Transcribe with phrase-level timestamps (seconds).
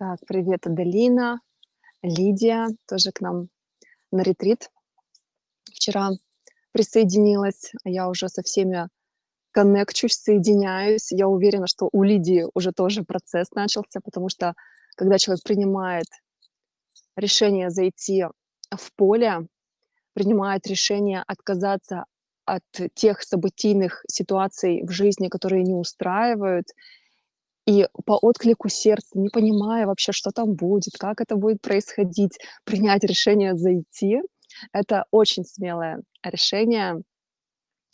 [0.00, 1.42] Так, привет, Аделина,
[2.00, 3.48] Лидия тоже к нам
[4.10, 4.70] на ретрит
[5.70, 6.08] вчера
[6.72, 7.72] присоединилась.
[7.84, 8.88] Я уже со всеми
[9.50, 11.12] коннекчусь, соединяюсь.
[11.12, 14.54] Я уверена, что у Лидии уже тоже процесс начался, потому что
[14.96, 16.06] когда человек принимает
[17.14, 18.24] решение зайти
[18.70, 19.48] в поле,
[20.14, 22.06] принимает решение отказаться
[22.46, 22.64] от
[22.94, 26.68] тех событийных ситуаций в жизни, которые не устраивают,
[27.70, 33.04] и по отклику сердца, не понимая вообще, что там будет, как это будет происходить, принять
[33.04, 34.22] решение зайти.
[34.72, 37.00] Это очень смелое решение.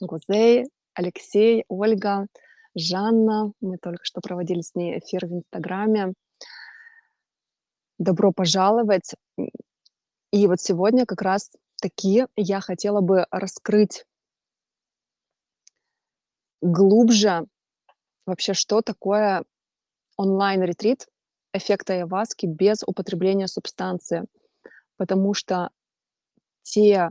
[0.01, 0.65] Гузей,
[0.95, 2.27] Алексей, Ольга,
[2.75, 3.53] Жанна.
[3.61, 6.15] Мы только что проводили с ней эфир в Инстаграме.
[7.99, 9.13] Добро пожаловать.
[10.33, 11.51] И вот сегодня как раз
[11.83, 14.07] таки я хотела бы раскрыть
[16.63, 17.45] глубже
[18.25, 19.45] вообще, что такое
[20.17, 21.09] онлайн-ретрит
[21.53, 24.25] эффекта айваски без употребления субстанции,
[24.97, 25.71] потому что
[26.63, 27.11] те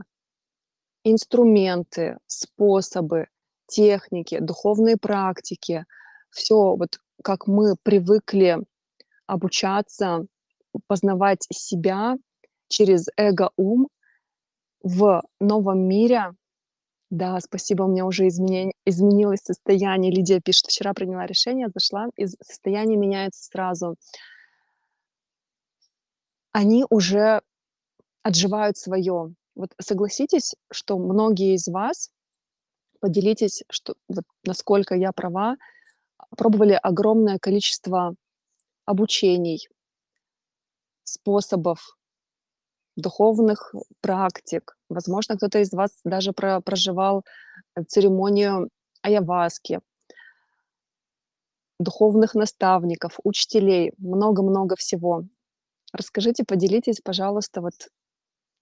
[1.04, 3.28] инструменты, способы,
[3.66, 5.84] техники, духовные практики,
[6.30, 8.58] все вот как мы привыкли
[9.26, 10.26] обучаться,
[10.86, 12.16] познавать себя
[12.68, 13.88] через эго-ум
[14.82, 16.32] в новом мире
[17.10, 20.10] да, спасибо, у меня уже изменень изменилось состояние.
[20.12, 23.96] Лидия пишет: "Вчера приняла решение, зашла, и состояние меняется сразу".
[26.52, 27.40] Они уже
[28.22, 29.34] отживают свое.
[29.56, 32.10] Вот согласитесь, что многие из вас,
[33.00, 35.56] поделитесь, что вот насколько я права,
[36.36, 38.14] пробовали огромное количество
[38.86, 39.68] обучений,
[41.04, 41.96] способов
[42.96, 44.75] духовных практик.
[44.90, 47.24] Возможно, кто-то из вас даже про проживал,
[47.76, 48.68] э, церемонию
[49.02, 49.80] айаваски.
[51.80, 55.24] Духовных наставников, учителей, много-много всего.
[55.92, 57.74] Расскажите, поделитесь, пожалуйста, вот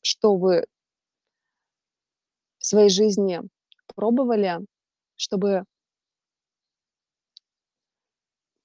[0.03, 0.65] что вы
[2.63, 3.41] в своей жизни
[3.95, 4.59] пробовали,
[5.17, 5.65] чтобы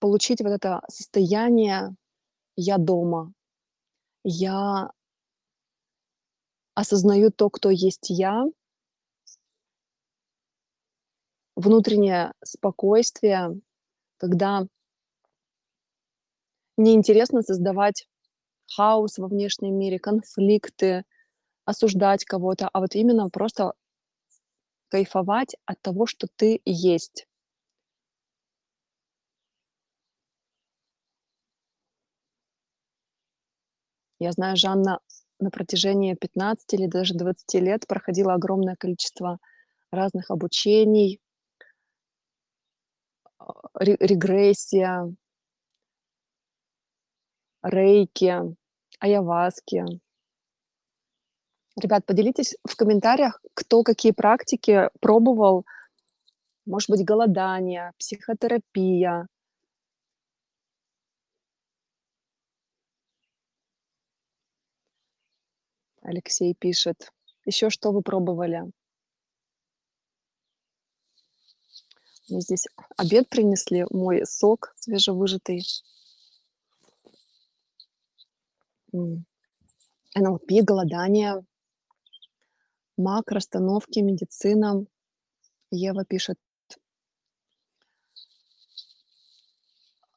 [0.02, 1.94] получить вот это состояние
[2.58, 3.34] "я дома",
[4.24, 4.92] "я
[6.80, 8.46] осознаю то, кто есть я.
[11.58, 13.60] Внутреннее спокойствие,
[14.18, 14.66] когда
[16.78, 18.08] мне интересно создавать
[18.74, 21.04] хаос во внешнем мире, конфликты,
[21.66, 23.74] осуждать кого-то, а вот именно просто
[24.90, 27.26] кайфовать от того, что ты есть.
[34.20, 35.00] Я знаю, Жанна
[35.40, 39.40] на протяжении 15 или даже 20 лет проходила огромное количество
[39.92, 41.20] разных обучений.
[43.38, 45.14] А, ре регрессия
[47.64, 48.34] рейки,
[49.00, 49.84] айаваски.
[51.82, 55.66] Ребят, поделитесь в комментариях, кто какие практики пробовал.
[56.66, 59.28] Может быть, голодание, психотерапия.
[66.02, 67.12] Алексей пишет.
[67.46, 68.72] Еще что вы пробовали?
[72.30, 75.64] Мне здесь обед принесли, мой сок свежевыжатый.
[78.92, 81.44] НЛП, голодание,
[82.98, 84.86] мак, расстановки, медицина.
[85.72, 86.38] Ева пишет.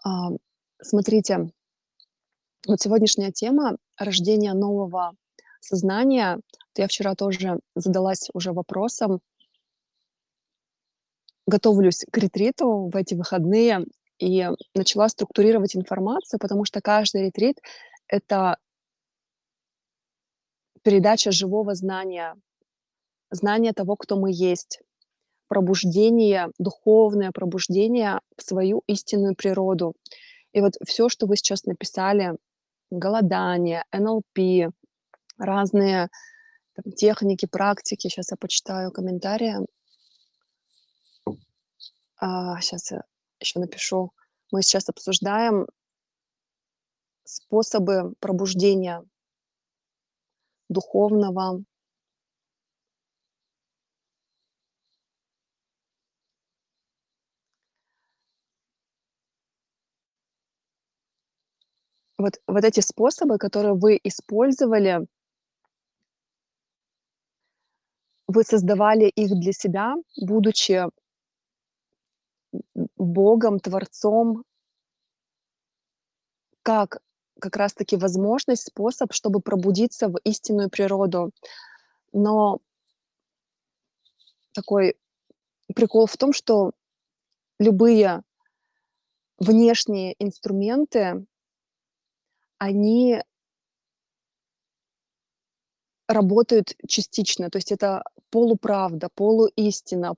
[0.05, 0.31] А,
[0.83, 1.53] смотрите,
[2.67, 5.17] вот сегодняшняя тема рождения нового
[5.63, 6.41] сознания.
[6.77, 9.21] я вчера тоже задалась уже вопросом.
[11.47, 13.85] Готовлюсь к ретриту в эти выходные
[14.19, 17.61] и начала структурировать информацию, потому что каждый ретрит-
[18.07, 18.57] это
[20.83, 22.35] передача живого знания,
[23.31, 24.81] знания того, кто мы есть,
[25.49, 29.95] пробуждение, духовное пробуждение в свою истинную природу.
[30.53, 32.37] И вот все, что вы сейчас написали:
[32.91, 34.73] голодание, НЛП,
[35.43, 36.09] разные
[36.75, 38.09] там техники, практики.
[38.09, 39.57] Сейчас я почитаю комментарии.
[42.17, 43.03] А, щас я
[43.41, 44.13] еще напишу.
[44.51, 45.67] Мы сейчас обсуждаем
[47.25, 49.05] способы пробуждения
[50.69, 51.65] духовного.
[62.19, 65.07] Вот вот эти способы, которые вы использовали
[68.33, 70.85] вы создавали их для себя, будучи
[72.97, 74.45] Богом, Творцом.
[76.63, 77.01] Как
[77.41, 81.33] как раз таки возможность, способ, чтобы пробудиться в истинную природу.
[82.13, 82.61] Но
[84.53, 84.95] такой
[85.75, 86.71] прикол в том, что
[87.59, 88.23] любые
[89.39, 91.27] внешние инструменты
[92.59, 93.21] они
[96.07, 97.51] работают частично.
[97.51, 100.15] То есть это полуправда, полуистина.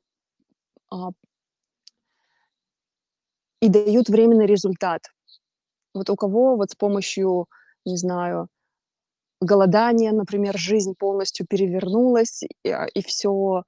[0.93, 1.11] А
[3.63, 5.03] и дают временный результат.
[5.95, 7.47] Вот у кого вот с помощью,
[7.87, 8.49] не знаю,
[9.41, 13.65] голодания, например, жизнь полностью перевернулась, и, а, и всё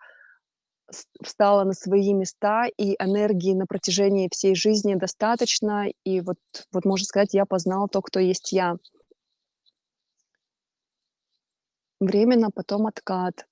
[0.91, 5.87] с встало на свои места, и энергии на протяжении всей жизни достаточно.
[6.05, 6.39] И вот
[6.73, 8.77] вот можно сказать: "Я познал то, кто есть я".
[12.01, 13.47] Временно, потом откат.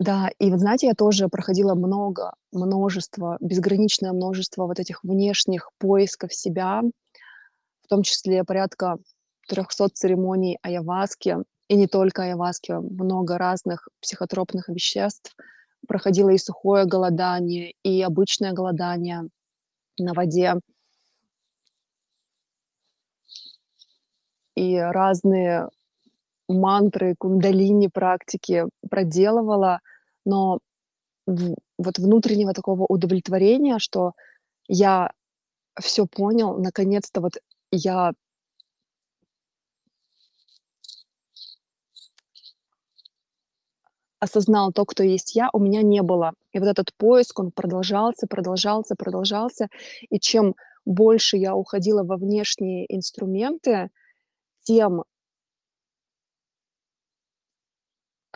[0.00, 6.32] Да, и вот знаете, я тоже проходила много, множество, безграничное множество вот этих внешних поисков
[6.32, 6.82] себя,
[7.84, 8.98] в том числе порядка
[9.48, 15.34] 300 церемоний айаваски, и не только айаваски, много разных психотропных веществ.
[15.88, 19.22] Проходила и сухое голодание, и обычное голодание
[19.98, 20.54] на воде.
[24.56, 25.68] И разные
[26.48, 29.80] мантры, кундалини практики проделывала,
[30.28, 30.60] но
[31.78, 34.12] вот внутреннего такого удовлетворения, что
[34.68, 35.12] я
[35.80, 37.34] всё понял, наконец-то вот
[37.72, 38.12] я
[44.20, 46.32] осознал то, кто есть я, у меня не было.
[46.52, 49.68] И вот этот поиск, он продолжался, продолжался, продолжался.
[50.10, 50.54] И чем
[50.84, 53.90] больше я уходила во внешние инструменты,
[54.64, 55.04] тем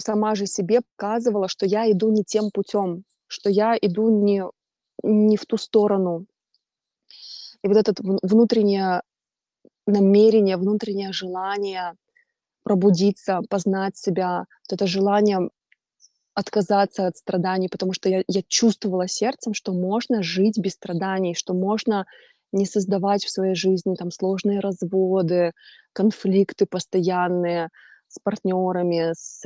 [0.02, 4.44] сама же себе показывала, что я иду не тем путем, что я иду не
[5.04, 6.26] не в ту сторону.
[7.64, 9.02] И вот этот в внутреннее
[9.86, 11.94] намерение, внутреннее желание
[12.64, 15.50] пробудиться, познать себя, вот это желание
[16.34, 21.54] отказаться от страданий, потому что я я чувствовала сердцем, что можно жить без страданий, что
[21.54, 22.06] можно
[22.52, 25.52] не создавать в своей жизни там сложные разводы,
[25.92, 27.70] конфликты постоянные
[28.08, 29.42] с партнерами, с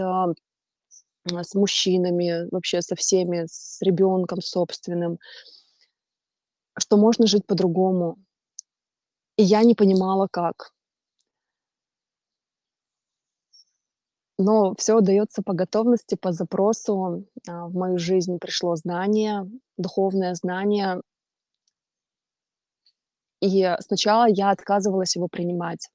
[1.43, 5.19] с мужчинами, вообще со всеми, с ребенком собственным.
[6.79, 8.19] Что можно жить по-другому.
[9.39, 10.73] И я не понимала, как.
[14.39, 17.25] Но всё даётся по готовности, по запросу.
[17.49, 21.01] А, в мою жизнь пришло знание, духовное знание.
[23.43, 25.89] И сначала я отказывалась его принимать.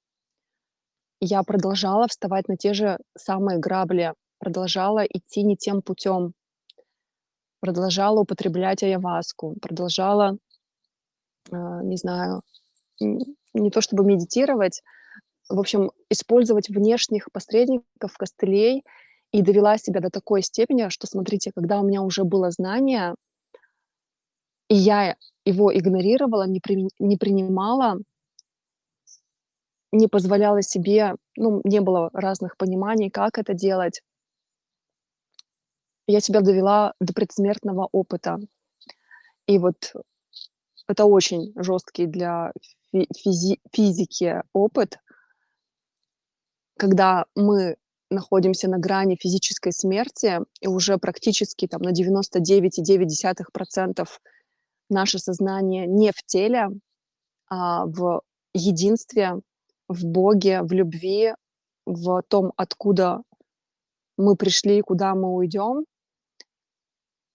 [1.24, 6.34] Я продолжала вставать на те же самые грабли, продолжала идти не тем путём.
[7.62, 10.38] Продолжала употреблять айаваску, продолжала,
[11.52, 12.42] а, не знаю,
[13.00, 14.82] не то чтобы медитировать,
[15.50, 18.84] в общем, использовать внешних посредников, костылей.
[19.34, 23.16] И довела себя до такой степени, что, смотрите, когда у меня уже было знание
[24.70, 25.16] и я
[25.46, 27.98] его игнорировала, не прими не принимала
[29.94, 34.02] не позволяла себе, ну, не было разных пониманий, как это делать.
[36.08, 38.38] Я себя довела до предсмертного опыта.
[39.48, 39.94] И вот
[40.88, 42.52] это очень жёсткий для
[42.92, 45.00] фи физи физики опыт
[46.78, 47.76] когда мы
[48.10, 54.08] находимся на грани физической смерти, и уже практически там на 99,9%
[54.90, 56.68] наше сознание не в теле,
[57.50, 58.22] а в
[58.54, 59.36] единстве,
[59.90, 61.34] в Боге, в любви,
[61.86, 63.22] в том, откуда
[64.18, 65.86] мы пришли и куда мы уйдём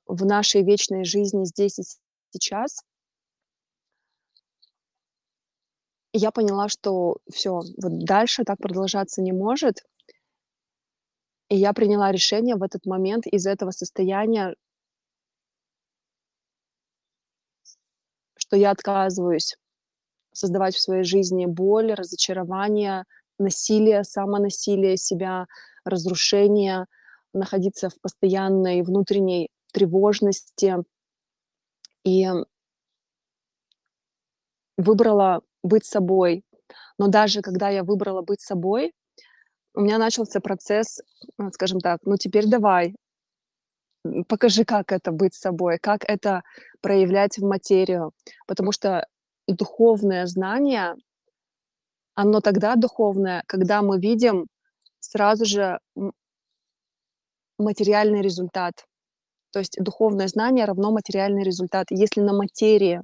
[0.07, 1.83] в нашей вечной жизни здесь и
[2.33, 2.81] сейчас.
[6.15, 9.83] Я поняла, что всё, вот дальше так продолжаться не может.
[11.51, 14.57] И я приняла решение в этот момент из этого состояния
[18.39, 19.57] что я отказываюсь
[20.35, 23.05] создавать в своей жизни боль, разочарование,
[23.39, 25.47] насилие, самонасилие себя,
[25.85, 26.87] разрушение,
[27.35, 30.77] находиться в постоянной внутренней тревожности.
[32.05, 32.25] И
[34.79, 36.43] выбрала быть собой.
[36.99, 38.93] Но даже когда я выбрала быть собой,
[39.75, 41.01] у меня начался процесс,
[41.39, 42.95] ну, скажем так: "Ну, теперь давай,
[44.29, 46.43] покажи, как это быть собой, как это
[46.81, 48.13] проявлять в материю".
[48.47, 49.07] Потому что
[49.49, 50.95] духовное знание
[52.15, 54.47] оно тогда духовное, когда мы видим
[55.01, 55.79] сразу же
[57.59, 58.87] материальный результат.
[59.57, 61.87] То есть духовное знание равно материальный результат.
[61.89, 63.01] Если на материи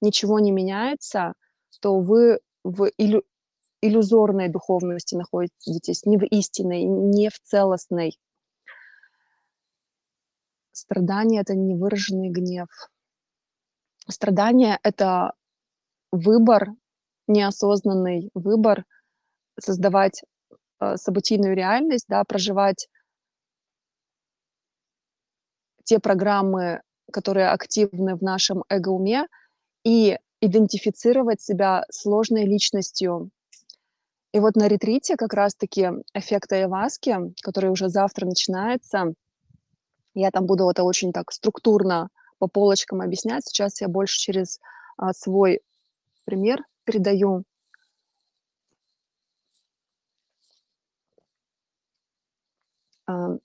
[0.00, 1.34] ничего не меняется,
[1.82, 3.24] то вы в илю
[3.82, 8.16] иллюзорной духовности находитесь, не в истинной, не в целостной.
[10.74, 12.68] Страдание- это невыраженный гнев.
[14.08, 15.34] Страдание- это
[16.10, 16.70] выбор,
[17.28, 18.86] неосознанный выбор
[19.60, 20.22] создавать,
[20.80, 22.88] э, событийную реальность, да, проживать
[25.84, 29.26] те программы, которые активны в нашем эго-уме,
[29.84, 33.30] и идентифицировать себя сложной личностью.
[34.32, 39.14] И вот на ретрите как раз-таки эффект айаваски, который уже завтра начинается,
[40.14, 42.08] я там буду это очень так структурно
[42.38, 43.44] по полочкам объяснять.
[43.46, 44.60] Сейчас я больше через,
[44.96, 45.60] а, свой
[46.24, 47.44] пример передаю.
[53.06, 53.36] А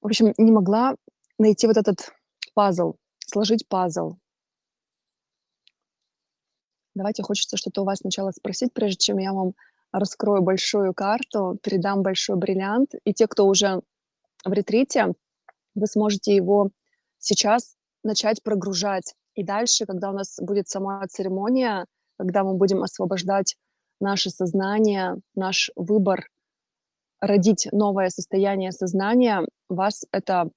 [0.00, 0.94] В общем, не могла
[1.38, 2.12] найти вот этот
[2.54, 2.94] пазл,
[3.26, 4.16] сложить пазл.
[6.94, 9.52] Давайте, хочется что-то у вас сначала спросить, прежде чем я вам
[9.92, 12.94] раскрою большую карту, передам большой бриллиант.
[13.04, 13.82] И те, кто уже
[14.44, 15.14] в ретрите,
[15.74, 16.70] вы сможете его
[17.18, 19.14] сейчас начать прогружать.
[19.34, 21.86] И дальше, когда у нас будет сама церемония,
[22.18, 23.56] когда мы будем освобождать
[24.00, 26.28] наше сознание, наш выбор
[27.20, 30.50] родить новое состояние сознания, вас это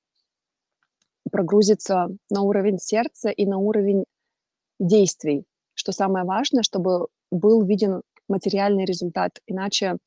[1.32, 4.06] прогрузится на уровень сердца и на уровень
[4.80, 5.46] действий.
[5.74, 9.98] Что самое важное, чтобы был виден материальный результат, иначе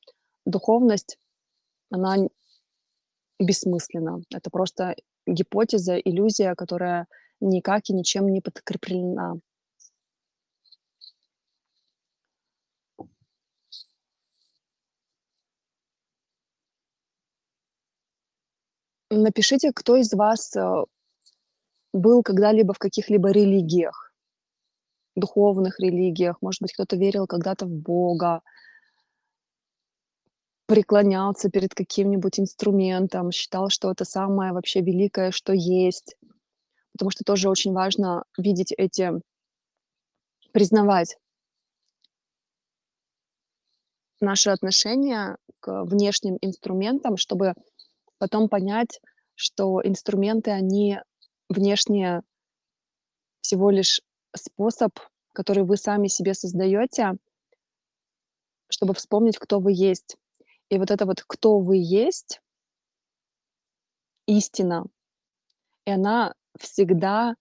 [0.44, 1.18] духовность,
[1.90, 2.16] она
[3.40, 4.22] бессмысленна.
[4.32, 4.96] Это просто
[5.26, 7.06] гипотеза, иллюзия, которая
[7.40, 9.34] никак и ничем не подкреплена.
[19.22, 20.84] Напишите, кто из вас, э,
[21.92, 24.12] был когда-либо в каких-либо религиях,
[25.16, 26.38] духовных религиях.
[26.42, 28.42] Может быть, кто-то верил когда-то в Бога
[30.66, 36.16] преклонялся перед каким-нибудь инструментом, считал, что это самое вообще великое, что есть.
[36.92, 39.12] Потому что тоже очень важно видеть эти
[40.52, 41.18] признавать
[44.20, 47.54] наши отношения к внешним инструментам, чтобы
[48.24, 49.02] потом понять,
[49.34, 50.98] что инструменты, они
[51.50, 52.22] внешние
[53.42, 54.00] всего лишь
[54.34, 54.98] способ,
[55.34, 57.18] который вы сами себе создаете,
[58.70, 60.16] чтобы вспомнить, кто вы есть.
[60.70, 62.40] И вот это вот «кто вы есть»
[64.26, 64.86] истина,
[65.84, 67.34] и она всегда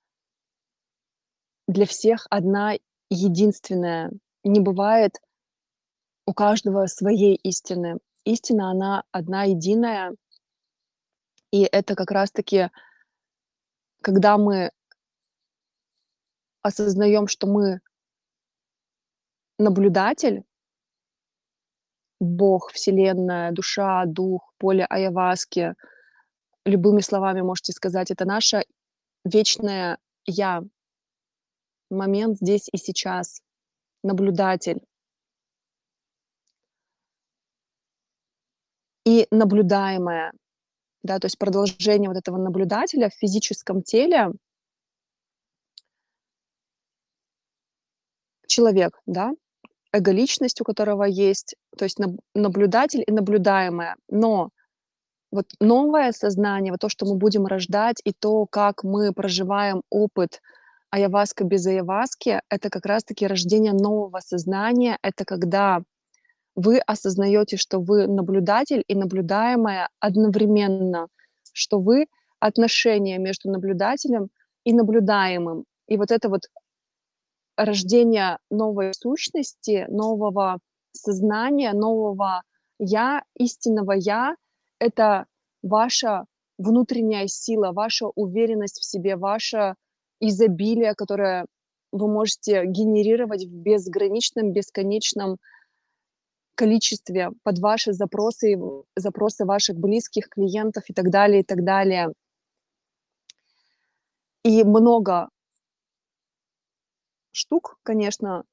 [1.65, 2.73] для всех одна
[3.09, 4.11] единственная.
[4.43, 5.21] Не бывает
[6.25, 7.99] у каждого своей истины.
[8.25, 10.17] Истина, она одна единая,
[11.53, 12.71] и это как раз-таки,
[14.01, 14.71] когда мы
[16.63, 17.79] осознаем, что мы
[19.59, 20.43] наблюдатель,
[22.19, 25.75] Бог, Вселенная, душа, дух, поле айаваски,
[26.65, 28.63] любыми словами можете сказать, это наше
[29.23, 30.63] вечное я,
[31.91, 33.43] момент здесь и сейчас,
[34.01, 34.81] наблюдатель.
[39.05, 40.31] И наблюдаемое
[41.03, 44.31] да, то есть продолжение вот этого наблюдателя в физическом теле.
[48.47, 49.31] Человек, да,
[49.93, 53.95] эго-личность, у которого есть, то есть наб наблюдатель и наблюдаемое.
[54.09, 54.49] Но
[55.31, 60.41] вот новое сознание, вот то, что мы будем рождать, и то, как мы проживаем опыт
[60.91, 64.97] айаваска без айаваски, это как раз-таки рождение нового сознания.
[65.01, 65.81] Это когда
[66.55, 71.07] вы осознаете, что вы наблюдатель и наблюдаемое одновременно,
[71.53, 72.07] что вы
[72.39, 74.29] отношения между наблюдателем
[74.63, 75.65] и наблюдаемым.
[75.87, 76.41] И вот это вот
[77.57, 80.59] рождение новой сущности, нового
[80.91, 82.43] сознания, нового
[82.79, 84.35] я, истинного я,
[84.79, 85.25] это
[85.61, 86.25] ваша
[86.57, 89.75] внутренняя сила, ваша уверенность в себе, ваше
[90.19, 91.45] изобилие, которое
[91.91, 95.37] вы можете генерировать в безграничном, бесконечном
[96.55, 98.59] количестве под ваши запросы,
[98.95, 102.13] запросы ваших близких, клиентов и так далее, и так далее.
[104.43, 105.29] И много
[107.31, 108.43] штук, конечно,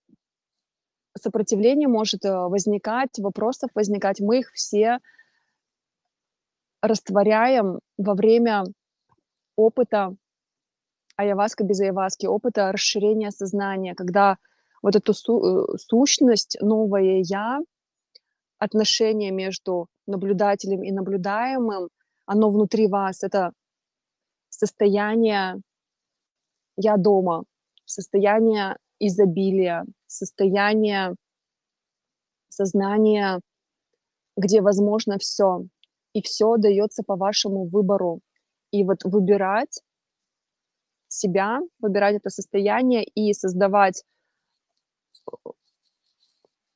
[1.19, 4.21] сопротивление может э, возникать, вопросов возникать.
[4.21, 4.99] Мы их все
[6.83, 8.65] растворяем во время
[9.57, 10.15] опыта
[11.17, 14.39] айаваска без айаваски, опыта расширения сознания, когда
[14.83, 17.61] вот эту су- э, сущность, новое я,
[18.61, 21.89] отношение между наблюдателем и наблюдаемым,
[22.27, 23.53] оно внутри вас, это
[24.51, 25.61] состояние
[26.77, 27.45] я дома,
[27.85, 31.15] состояние изобилия, состояние
[32.49, 33.41] сознания,
[34.37, 35.65] где возможно все,
[36.13, 38.21] и все дается по вашему выбору.
[38.71, 39.81] И вот выбирать
[41.09, 44.05] себя, выбирать это состояние и создавать,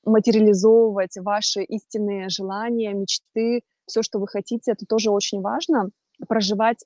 [0.04, 5.90] материализовывать ваши истинные желания, мечты, все, что вы хотите, это тоже очень важно.
[6.28, 6.84] Проживать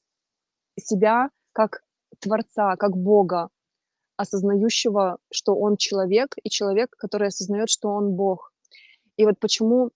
[0.79, 1.83] себя как
[2.21, 3.51] Творца, как Бога,
[4.17, 8.53] осознающего, что он человек, и человек, который осознает, что он Бог.
[9.17, 9.91] И вот почему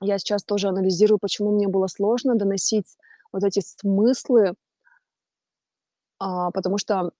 [0.00, 2.96] я сейчас тоже анализирую, почему мне было сложно доносить
[3.32, 4.54] вот эти смыслы,
[6.18, 7.12] а, потому что,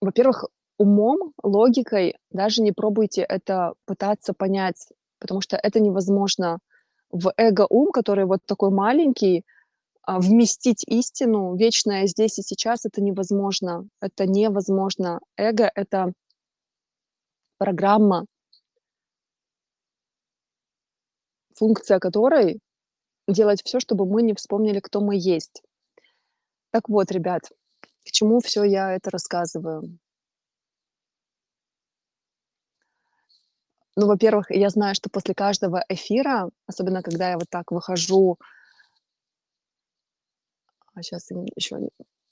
[0.00, 0.44] во-первых,
[0.80, 6.58] умом, логикой даже не пробуйте это пытаться понять, потому что это невозможно.
[7.10, 9.44] В эго-ум, который вот такой маленький,
[10.02, 13.86] а, вместить истину вечное здесь и сейчас это невозможно.
[14.00, 15.20] Это невозможно.
[15.36, 16.12] Эго— это
[17.58, 18.24] программа,
[21.54, 22.60] функция которой
[23.28, 25.62] делать все, чтобы мы не вспомнили, кто мы есть.
[26.70, 27.42] Так вот, ребят,
[28.06, 29.98] к чему все я это рассказываю?
[33.96, 38.38] Ну, во-первых, я знаю, что после каждого эфира, особенно когда я вот так выхожу
[40.94, 41.78] а сейчас еще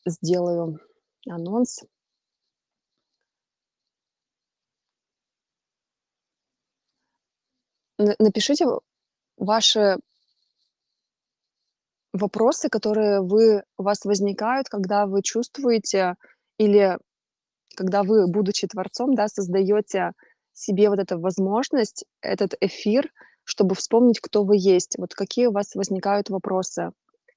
[0.07, 0.79] сделаю
[1.29, 1.81] анонс.
[8.19, 8.67] напишите
[9.37, 9.99] ваши
[12.13, 16.15] вопросы, которые вы у вас возникают, когда вы чувствуете
[16.59, 16.99] или
[17.77, 20.13] когда вы, будучи творцом, да, создаете
[20.59, 23.13] себе вот эту возможность, этот эфир,
[23.45, 24.97] чтобы вспомнить, кто вы есть.
[24.99, 26.91] Вот какие у вас возникают вопросы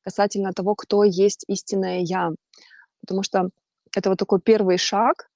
[0.03, 2.31] касательно того, кто есть истинное «я».
[3.01, 3.49] Потому что
[3.95, 5.29] это вот такой первый шаг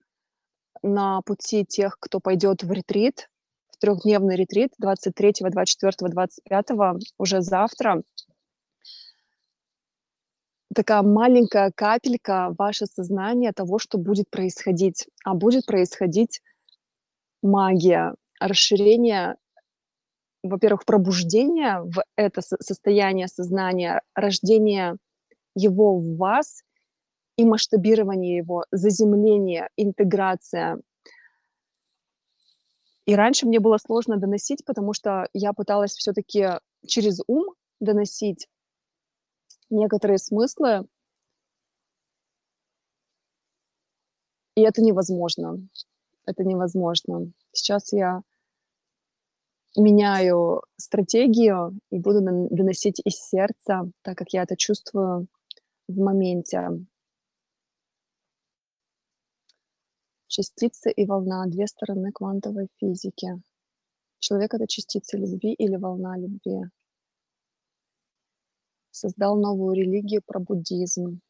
[0.82, 3.30] на пути тех, кто пойдет в ретрит,
[3.70, 6.66] в трехдневный ретрит 23, 24, 25,
[7.18, 8.02] уже завтра.
[10.74, 15.08] Такая маленькая капелька ваше сознание того, что будет происходить.
[15.24, 16.42] А будет происходить
[17.46, 19.36] магия, расширение
[20.50, 24.98] во-первых, пробуждение в это состояние сознания, рождение
[25.56, 26.62] его в вас
[27.38, 30.80] и масштабирование его, заземление, интеграция.
[33.06, 38.48] И раньше мне было сложно доносить, потому что я пыталась все-таки через ум доносить
[39.70, 40.88] некоторые смыслы,
[44.56, 45.60] и это невозможно.
[46.26, 47.32] Это невозможно.
[47.52, 48.22] Сейчас я
[49.78, 55.28] меняю стратегию и буду доносить из сердца, так как я это чувствую
[55.88, 56.70] в моменте.
[60.28, 63.42] Частицы и волна— две стороны квантовой физики.
[64.20, 66.64] Человек— это частица любви или волна любви.
[68.92, 71.22] Создал новую религию про буддизм.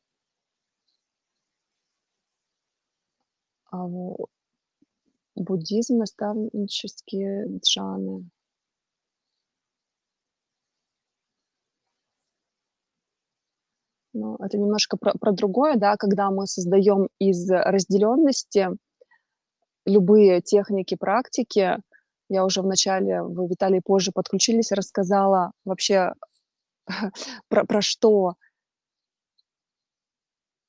[5.36, 8.30] Буддизм— наставнические джаны.
[14.14, 18.70] Ну, это немножко про, про другое, да, когда мы создаем из разделенности
[19.86, 21.80] любые техники, практики.
[22.30, 26.14] Я уже в начале, вы, Виталий, позже подключились, рассказала вообще
[27.50, 28.36] про, про что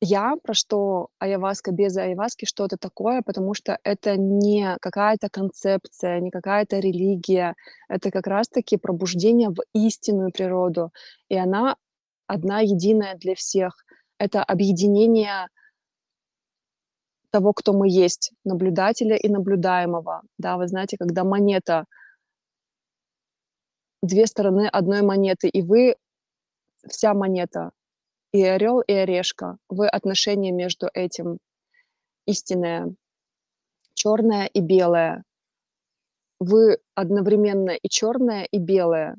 [0.00, 6.20] я, про что айаваска без айаваски, что это такое, потому что это не какая-то концепция,
[6.20, 7.54] не какая-то религия,
[7.88, 10.90] это как раз-таки пробуждение в истинную природу.
[11.28, 11.76] И она
[12.26, 13.84] одна единая для всех.
[14.18, 15.48] Это объединение
[17.30, 20.22] того, кто мы есть, наблюдателя и наблюдаемого.
[20.38, 21.84] Да, вы знаете, когда монета,
[24.02, 25.96] две стороны одной монеты, и вы
[26.86, 27.70] вся монета,
[28.36, 31.38] и орел, и орешка, вы отношения между этим
[32.26, 32.94] истинное,
[33.94, 35.22] черное и белое.
[36.38, 39.16] Вы одновременно и черное, и белое.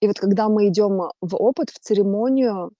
[0.00, 2.72] И вот когда мы идем в опыт, в церемонию,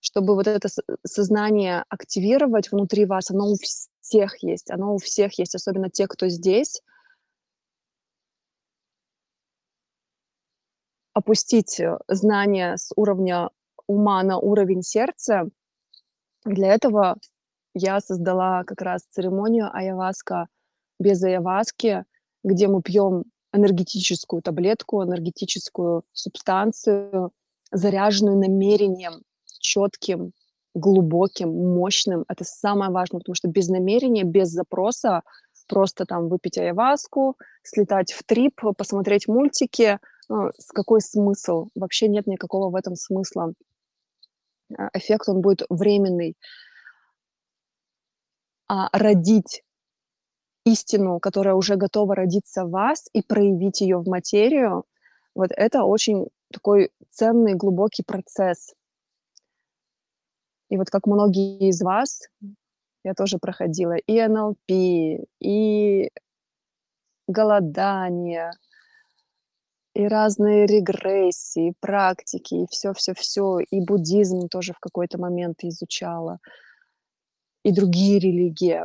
[0.00, 0.68] чтобы вот это
[1.06, 6.26] сознание активировать внутри вас, оно у всех есть, оно у всех есть, особенно те, кто
[6.26, 6.82] здесь.
[11.16, 13.48] Опустить э, знание с уровня
[13.86, 15.48] ума на уровень сердца.
[16.44, 17.16] Для этого
[17.72, 20.48] я создала как раз церемонию айаваска
[21.00, 22.04] без айаваски,
[22.44, 23.24] где мы пьем
[23.54, 27.30] энергетическую таблетку, энергетическую субстанцию,
[27.72, 29.22] заряженную намерением
[29.58, 30.32] чётким,
[30.74, 32.26] глубоким, мощным.
[32.28, 35.22] Это самое важное, потому что без намерения, без запроса
[35.66, 39.98] просто там выпить аяhuasку, слетать в трип, посмотреть мультики,
[40.58, 41.68] с какой смысл?
[41.74, 43.52] Вообще нет никакого в этом смысла.
[44.76, 46.36] А, эффект, он будет временный.
[48.68, 49.62] А родить
[50.66, 54.84] истину, которая уже готова родиться в вас, и проявить её в материю,
[55.34, 58.74] вот это очень такой ценный, глубокий процесс.
[60.70, 62.22] И вот как многие из вас,
[63.04, 64.70] я тоже проходила и НЛП,
[65.40, 66.10] и
[67.28, 68.52] голодание,
[69.96, 76.38] и разные регрессии, практики, и всё-всё-всё, и буддизм тоже в какой-то момент изучала,
[77.64, 78.82] и другие религии.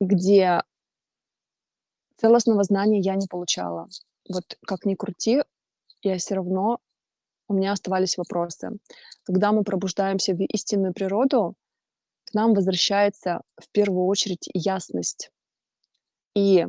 [0.00, 0.62] Где
[2.16, 3.88] целостного знания я не получала.
[4.28, 5.42] Вот как ни крути,
[6.02, 6.78] я всё равно
[7.48, 8.70] у меня оставались вопросы.
[9.24, 11.54] Когда мы пробуждаемся в истинную природу,
[12.26, 15.30] к нам возвращается в первую очередь ясность.
[16.34, 16.66] И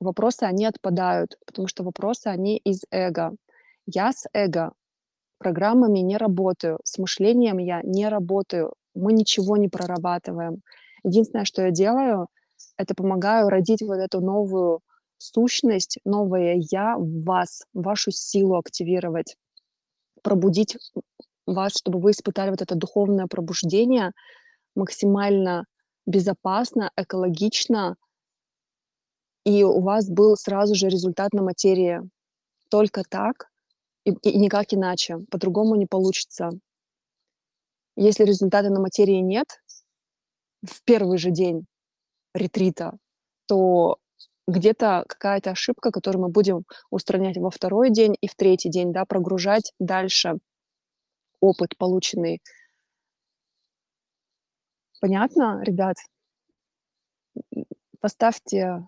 [0.00, 3.32] вопросы, они отпадают, потому что вопросы, они из эго.
[3.86, 4.72] Я с эго
[5.38, 10.62] программами не работаю, с мышлением я не работаю, мы ничего не прорабатываем.
[11.04, 12.28] Единственное, что я делаю,
[12.78, 14.80] это помогаю родить вот эту новую
[15.18, 19.36] сущность, новое я в вас, вашу силу активировать,
[20.22, 20.76] пробудить
[21.46, 24.12] вас, чтобы вы испытали вот это духовное пробуждение
[24.76, 25.64] максимально
[26.06, 27.96] безопасно, экологично,
[29.46, 32.00] и у вас был сразу же результат на материи.
[32.70, 33.48] Только так
[34.04, 36.50] и и никак иначе, по-другому не получится.
[37.96, 39.46] Если результата на материи нет
[40.62, 41.66] в первый же день
[42.34, 42.92] ретрита,
[43.46, 43.98] то
[44.48, 49.04] где-то какая-то ошибка, которую мы будем устранять во второй день и в третий день, да,
[49.04, 50.38] прогружать дальше
[51.40, 52.40] опыт полученный.
[55.00, 55.96] Понятно, ребят?
[58.00, 58.86] Поставьте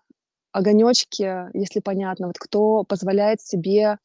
[0.53, 2.29] огонёчки, если понятно.
[2.29, 3.99] Вот кто позволяет себе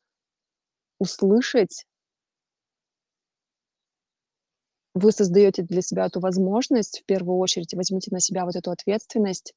[1.02, 1.86] услышать
[4.96, 9.54] вы создаёте для себя эту возможность, в первую очередь, возьмите на себя вот эту ответственность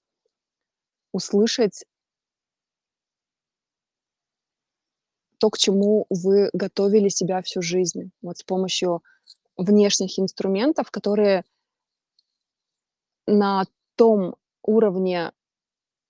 [1.14, 1.84] услышать
[5.40, 8.10] то, к чему вы готовили себя всю жизнь.
[8.22, 9.02] Вот с помощью
[9.56, 11.44] внешних инструментов, которые
[13.26, 15.32] на том уровне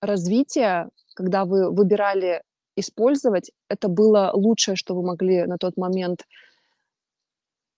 [0.06, 2.42] развития, когда вы выбирали
[2.76, 6.24] использовать, это было лучшее, что вы могли на тот момент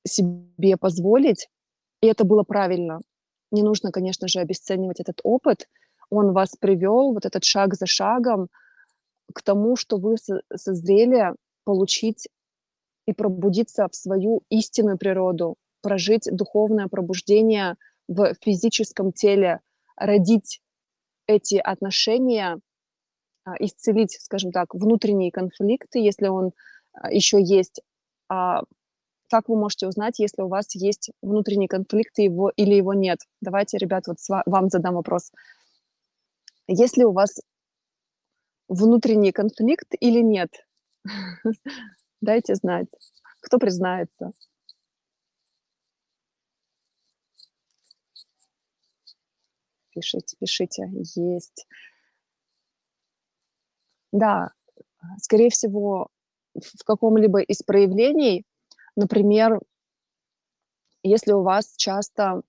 [0.06, 1.48] себе позволить,
[2.02, 3.00] и это было правильно.
[3.50, 5.68] Не нужно, конечно же, обесценивать этот опыт.
[6.10, 8.48] Он вас привёл, вот этот шаг за шагом,
[9.34, 12.28] к тому, что вы со созрели получить
[13.06, 17.76] и пробудиться в свою истинную природу, прожить духовное пробуждение
[18.08, 19.60] в физическом теле,
[19.96, 20.60] родить
[21.28, 22.60] эти отношения,
[23.46, 26.52] а, исцелить, скажем так, внутренние конфликты, если он,
[26.94, 27.82] а, ещё есть.
[28.30, 28.62] А
[29.30, 33.20] как вы можете узнать, если у вас есть внутренний конфликт, и его или его нет?
[33.42, 35.32] Давайте, ребят, вот вам задам вопрос.
[36.68, 37.40] Есть ли у вас
[38.68, 40.50] внутренний конфликт или нет?
[42.20, 42.88] Дайте знать.
[43.40, 44.32] Кто признается?
[49.98, 50.88] Пишите, пишите.
[51.16, 51.66] Есть.
[54.12, 54.50] Да,
[55.20, 56.08] скорее всего,
[56.54, 58.44] в каком-либо из проявлений,
[58.94, 59.60] например,
[61.02, 62.42] если у вас часто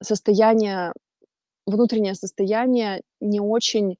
[0.00, 0.92] состояние,
[1.66, 3.96] внутреннее состояние не очень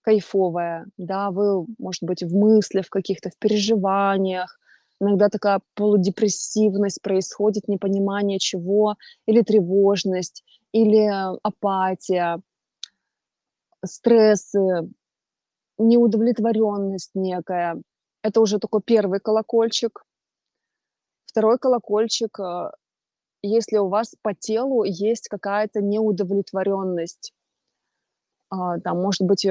[0.00, 4.58] кайфовое, да, вы, может быть, в мыслях в каких-то, в переживаниях,
[4.98, 11.08] иногда такая полудепрессивность происходит, непонимание чего, или тревожность, или
[11.42, 12.40] апатия,
[13.84, 14.90] стрессы,
[15.78, 17.82] неудовлетворённость некая.
[18.22, 20.04] Это уже такой первый колокольчик.
[21.30, 22.70] Второй колокольчик, э,
[23.42, 27.30] если у вас по телу есть какая-то неудовлетворённость.
[28.50, 29.46] А, там, может быть,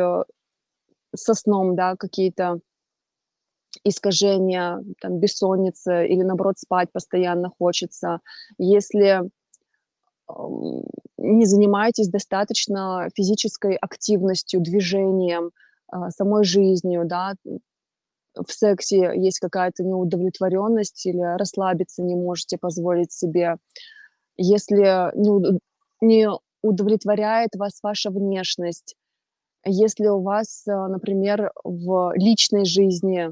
[1.15, 2.61] со сном, да, какие-то
[3.83, 8.19] искажения, там, бессонница или, наоборот, спать постоянно хочется.
[8.57, 9.21] Если,
[11.17, 15.51] не занимаетесь достаточно физической активностью, движением,
[15.89, 17.33] а, самой жизнью, да,
[18.35, 23.57] в сексе есть какая-то неудовлетворённость или расслабиться не можете позволить себе.
[24.37, 25.59] Если не уд
[26.01, 26.29] не
[26.63, 28.95] удовлетворяет вас ваша внешность,
[29.65, 33.31] если у вас, а, например, в личной жизни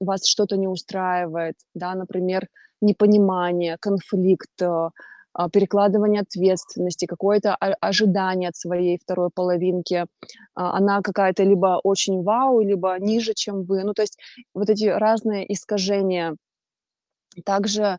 [0.00, 2.48] вас что-то не устраивает, да, например,
[2.80, 4.90] непонимание, конфликт, а,
[5.52, 10.06] перекладывание ответственности, какое-то ожидание от своей второй половинки.
[10.54, 13.84] А, она какая-то либо очень вау, либо ниже, чем вы.
[13.84, 14.18] Ну, то есть
[14.54, 16.36] вот эти разные искажения.
[17.44, 17.98] Также,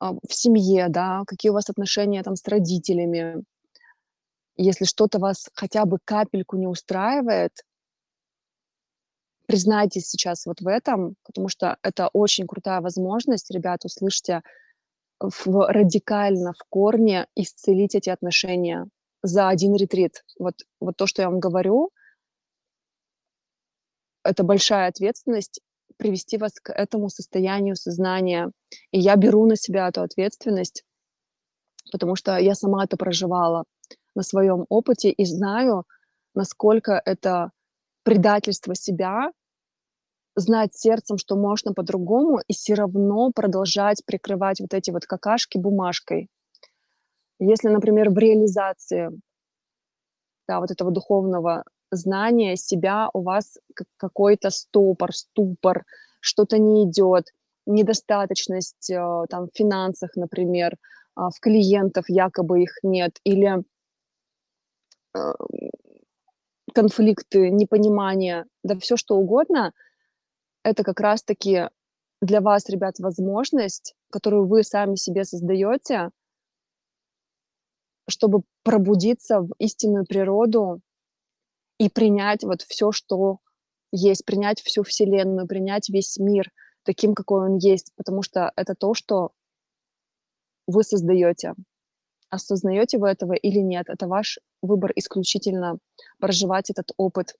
[0.00, 3.44] а, в семье, да, какие у вас отношения там с родителями.
[4.56, 7.52] Если что-то вас хотя бы капельку не устраивает
[9.46, 14.42] признайтесь сейчас вот в этом, потому что это очень крутая возможность, ребят, услышьте,
[15.20, 18.86] в радикально, в корне исцелить эти отношения
[19.22, 20.24] за один ретрит.
[20.38, 21.90] Вот вот то, что я вам говорю
[24.24, 25.60] это большая ответственность
[25.96, 28.50] привести вас к этому состоянию сознания.
[28.90, 30.82] И я беру на себя эту ответственность,
[31.92, 33.64] потому что я сама это проживала
[34.14, 35.84] на своем опыте и знаю,
[36.34, 37.50] насколько это
[38.02, 39.30] предательство себя
[40.36, 46.28] знать сердцем, что можно по-другому, и все равно продолжать прикрывать вот эти вот какашки бумажкой.
[47.38, 49.10] Если, например, в реализации,
[50.48, 53.58] да, вот этого духовного знания себя у вас
[53.96, 55.84] какой-то стопор, ступор,
[56.20, 57.32] что-то не идет,
[57.66, 60.76] недостаточность э, там в финансах, например,
[61.14, 63.62] а, в клиентов якобы их нет, или
[65.16, 65.32] э,
[66.74, 69.72] конфликты, непонимание, да все что угодно–
[70.64, 71.68] это как раз-таки
[72.20, 76.10] для вас, ребят, возможность, которую вы сами себе создаете,
[78.08, 80.80] чтобы пробудиться в истинную природу
[81.78, 83.38] и принять вот все, что
[83.92, 86.50] есть, принять всю Вселенную, принять весь мир
[86.82, 89.32] таким, какой он есть, потому что это то, что
[90.66, 91.54] вы создаете.
[92.30, 95.78] Осознаете вы этого или нет, это ваш выбор исключительно
[96.18, 97.36] проживать этот опыт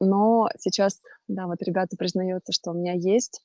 [0.00, 3.42] но сейчас, да, вот ребята признаются, что у меня есть.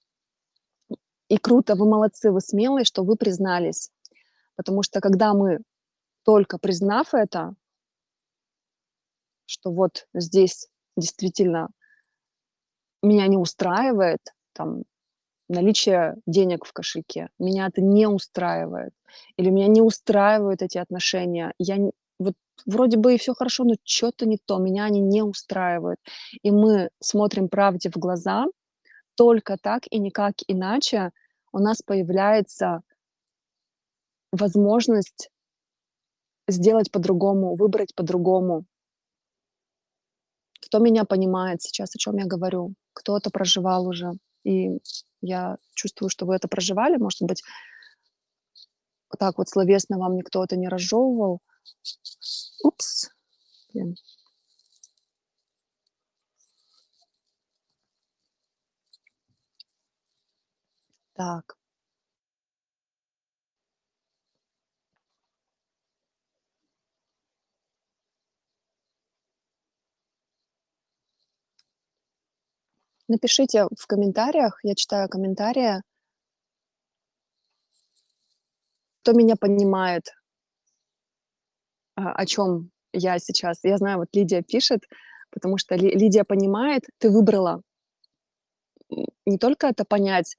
[1.28, 3.92] И круто, вы молодцы, вы смелые, что вы признались.
[4.56, 5.60] Потому что когда мы
[6.24, 7.56] только признав это,
[9.46, 11.70] что вот здесь действительно
[13.04, 14.22] меня не устраивает
[14.54, 14.84] там
[15.50, 18.94] наличие денег в кошельке, меня это не устраивает,
[19.38, 21.78] или меня не устраивают эти отношения, я
[22.66, 26.00] вроде бы и все хорошо, но что то не то, меня они не устраивают.
[26.42, 28.46] И мы смотрим правде в глаза,
[29.16, 31.12] только так и никак иначе
[31.52, 32.82] у нас появляется
[34.32, 35.30] возможность
[36.48, 38.66] сделать по-другому, выбрать по-другому.
[40.62, 42.74] Кто меня понимает сейчас, о чем я говорю?
[42.94, 44.12] Кто это проживал уже?
[44.44, 44.80] И
[45.22, 46.98] я чувствую, что вы это проживали.
[46.98, 47.44] Может быть,
[49.18, 51.40] так вот словесно вам никто это не разжевывал.
[52.64, 53.10] Упс.
[53.74, 53.96] Блин.
[61.16, 61.58] Так.
[73.08, 75.82] Напишите в комментариях, я читаю комментарии.
[79.02, 80.12] Кто меня понимает,
[81.96, 83.64] о чем я сейчас.
[83.64, 84.82] Я знаю, вот Лидия пишет,
[85.32, 87.62] потому что Ли Лидия понимает, ты выбрала
[89.26, 90.38] не только это понять,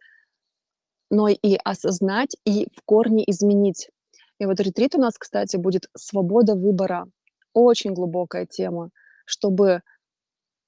[1.11, 3.90] но и осознать, и в корне изменить.
[4.38, 7.07] И вот ретрит у нас, кстати, будет свобода выбора.
[7.53, 8.90] Очень глубокая тема,
[9.25, 9.83] чтобы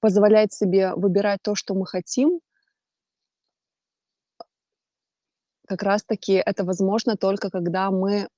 [0.01, 2.41] позволять себе выбирать то, что мы хотим.
[5.67, 8.29] Как раз-таки это возможно только когда мы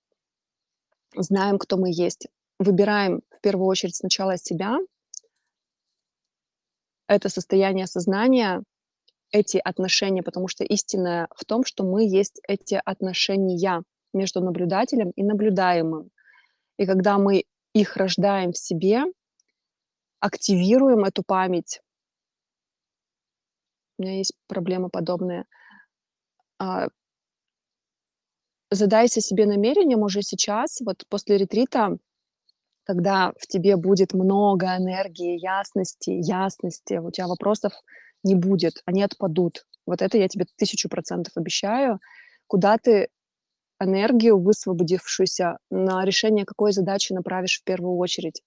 [1.14, 2.26] знаем, кто мы есть
[2.60, 4.78] выбираем в первую очередь сначала себя,
[7.08, 8.62] это состояние сознания,
[9.32, 15.22] эти отношения, потому что истинное в том, что мы есть эти отношения между наблюдателем и
[15.22, 16.10] наблюдаемым.
[16.76, 19.04] И когда мы их рождаем в себе,
[20.20, 21.80] активируем эту память.
[23.98, 25.46] У меня есть проблема подобная.
[28.70, 31.98] Задайся себе намерением уже сейчас, вот после ретрита,
[32.84, 37.72] когда в тебе будет много энергии, ясности, ясности, у тебя вопросов
[38.22, 39.66] не будет, они отпадут.
[39.86, 42.00] Вот это я тебе тысячу процентов обещаю.
[42.46, 43.08] Куда ты
[43.80, 48.42] энергию, высвободившуюся, на решение какой задачи направишь в первую очередь.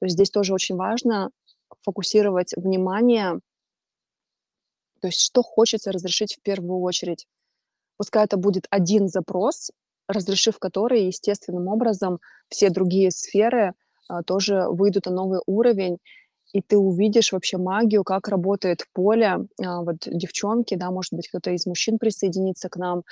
[0.00, 1.30] То есть здесь тоже очень важно
[1.82, 3.40] фокусировать внимание,
[5.00, 7.26] то есть что хочется разрешить в первую очередь.
[7.96, 9.70] Пускай это будет один запрос,
[10.08, 12.18] разрешив который естественным образом
[12.48, 13.74] все другие сферы
[14.08, 15.98] а, тоже выйдут на новый уровень.
[16.54, 19.46] И ты увидишь вообще магию, как работает поле.
[19.62, 23.02] А, вот девчонки, да, может быть, кто-то из мужчин присоединится к нам.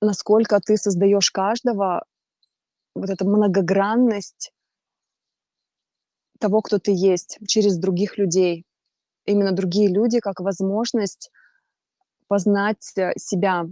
[0.00, 2.04] Насколько ты создаешь каждого,
[2.94, 4.52] вот эта многогранность
[6.38, 8.64] того, кто ты есть, через других людей.
[9.24, 11.30] Именно другие люди как возможность
[12.28, 13.66] познать, э, себя.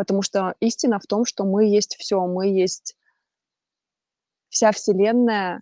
[0.00, 2.96] Потому что истина в том, что мы есть все, мы есть
[4.48, 5.60] вся Вселенная,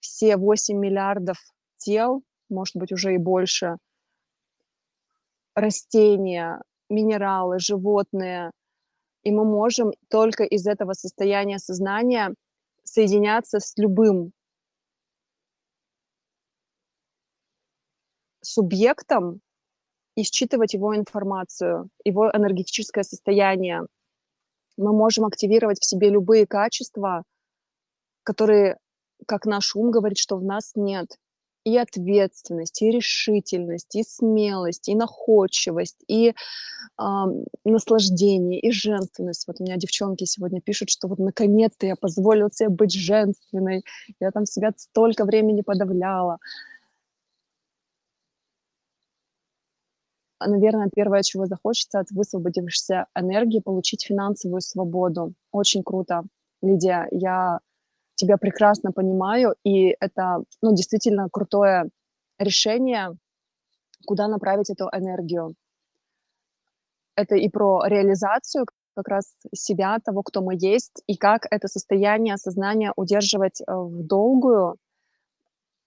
[0.00, 1.36] все 8 миллиардов
[1.76, 3.76] тел, может быть, уже и больше,
[5.54, 8.52] растения, минералы, животные.
[9.22, 12.34] И мы можем только из этого состояния сознания
[12.84, 14.32] соединяться с любым
[18.40, 19.42] субъектом
[20.18, 23.82] и считывать его информацию, его энергетическое состояние.
[24.76, 27.22] Мы можем активировать в себе любые качества,
[28.24, 28.78] которые
[29.26, 31.06] как наш ум говорит, что в нас нет.
[31.62, 37.04] И ответственность, и решительность, и смелость, и находчивость, и э,
[37.64, 39.46] наслаждение, и женственность.
[39.46, 43.84] Вот у меня девчонки сегодня пишут, что вот наконец-то я позволила себе быть женственной,
[44.18, 46.38] я там себя столько времени подавляла.
[50.40, 55.34] Наверное, первое, чего захочется от высвободившейся энергии, получить финансовую свободу.
[55.52, 56.22] Очень круто,
[56.62, 57.08] Лидия.
[57.10, 57.60] Я
[58.14, 61.88] тебя прекрасно понимаю, и это, ну, действительно крутое
[62.38, 63.16] решение,
[64.06, 65.54] куда направить эту энергию.
[67.16, 72.36] Это и про реализацию как раз себя, того, кто мы есть, и как это состояние
[72.36, 74.76] сознания удерживать э, в долгую.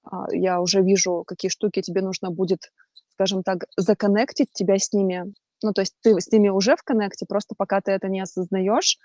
[0.04, 2.72] А, я уже вижу, какие штуки тебе нужно будет,
[3.14, 5.34] скажем так, законнектить тебя с ними.
[5.64, 8.98] Ну, то есть ты с ними уже в коннекте, просто пока ты это не осознаешь,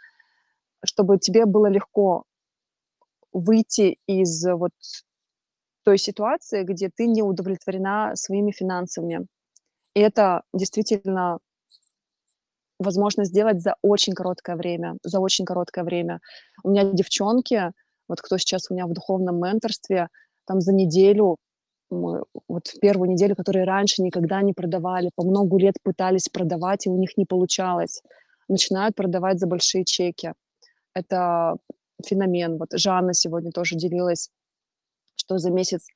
[0.85, 2.25] чтобы тебе было легко
[3.33, 4.73] выйти из вот
[5.85, 9.27] той ситуации, где ты не удовлетворена своими финансами.
[9.95, 11.39] И это действительно
[12.79, 16.21] возможно сделать за очень короткое время, за очень короткое время.
[16.63, 17.73] У меня девчонки,
[18.09, 20.09] вот кто сейчас у меня в духовном менторстве,
[20.47, 21.37] там за неделю,
[21.91, 26.91] мы, вот первую неделю, которые раньше никогда не продавали, по много лет пытались продавать, и
[26.91, 28.03] у них не получалось,
[28.49, 30.33] начинают продавать за большие чеки.
[30.95, 31.57] Это
[32.05, 32.59] феномен.
[32.59, 34.31] Вот Жанна сегодня тоже делилась,
[35.17, 35.87] что за месяц,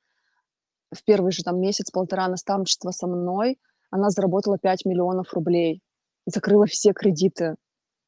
[0.93, 5.81] в первый же там месяц-полтора наставничества со мной, она заработала 5 миллионов рублей,
[6.25, 7.55] закрыла все кредиты.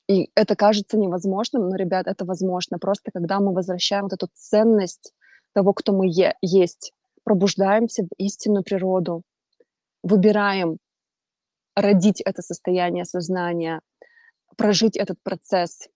[0.08, 2.78] И это кажется невозможным, но, ребят, это возможно.
[2.78, 5.14] Просто когда мы возвращаем вот эту ценность
[5.54, 6.94] того, кто мы е- есть,
[7.24, 9.24] пробуждаемся в истинную природу,
[10.04, 10.78] выбираем
[11.76, 13.82] родить это состояние сознания,
[14.58, 15.88] прожить этот процесс.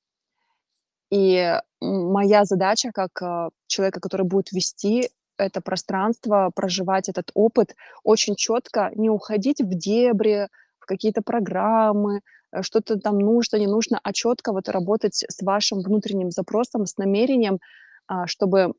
[1.11, 8.35] И моя задача как э, человека, который будет вести это пространство, проживать этот опыт, очень
[8.35, 14.11] четко не уходить в дебри, в какие-то программы, э, что-то там нужно, не нужно, а
[14.11, 17.59] четко вот работать с вашим внутренним запросом, с намерением,
[18.07, 18.73] а, чтобы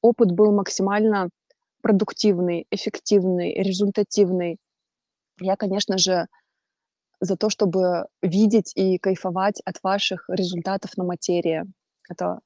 [0.00, 1.30] опыт был максимально
[1.84, 4.58] продуктивный, эффективный, результативный.
[5.38, 6.28] Я, конечно же,
[7.20, 11.64] за то, чтобы видеть и кайфовать от ваших результатов на материи.
[12.08, 12.38] Это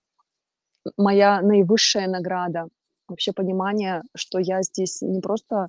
[0.96, 2.66] моя наивысшая награда.
[3.06, 5.68] Вообще понимание, что я здесь не просто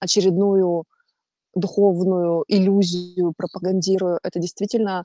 [0.00, 0.84] очередную
[1.54, 4.18] духовную иллюзию пропагандирую.
[4.22, 5.04] Это действительно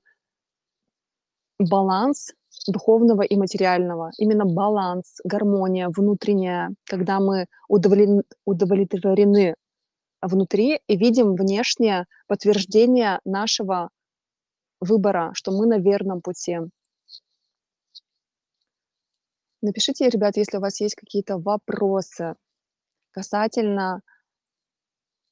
[1.58, 2.34] баланс
[2.68, 4.12] духовного и материального.
[4.18, 9.56] Именно баланс, гармония внутренняя, когда мы удовлетворены
[10.22, 13.90] внутри и видим внешнее подтверждение нашего
[14.80, 16.60] выбора, что мы на верном пути.
[19.62, 22.36] Напишите, ребят, если у вас есть какие-то вопросы
[23.12, 24.02] касательно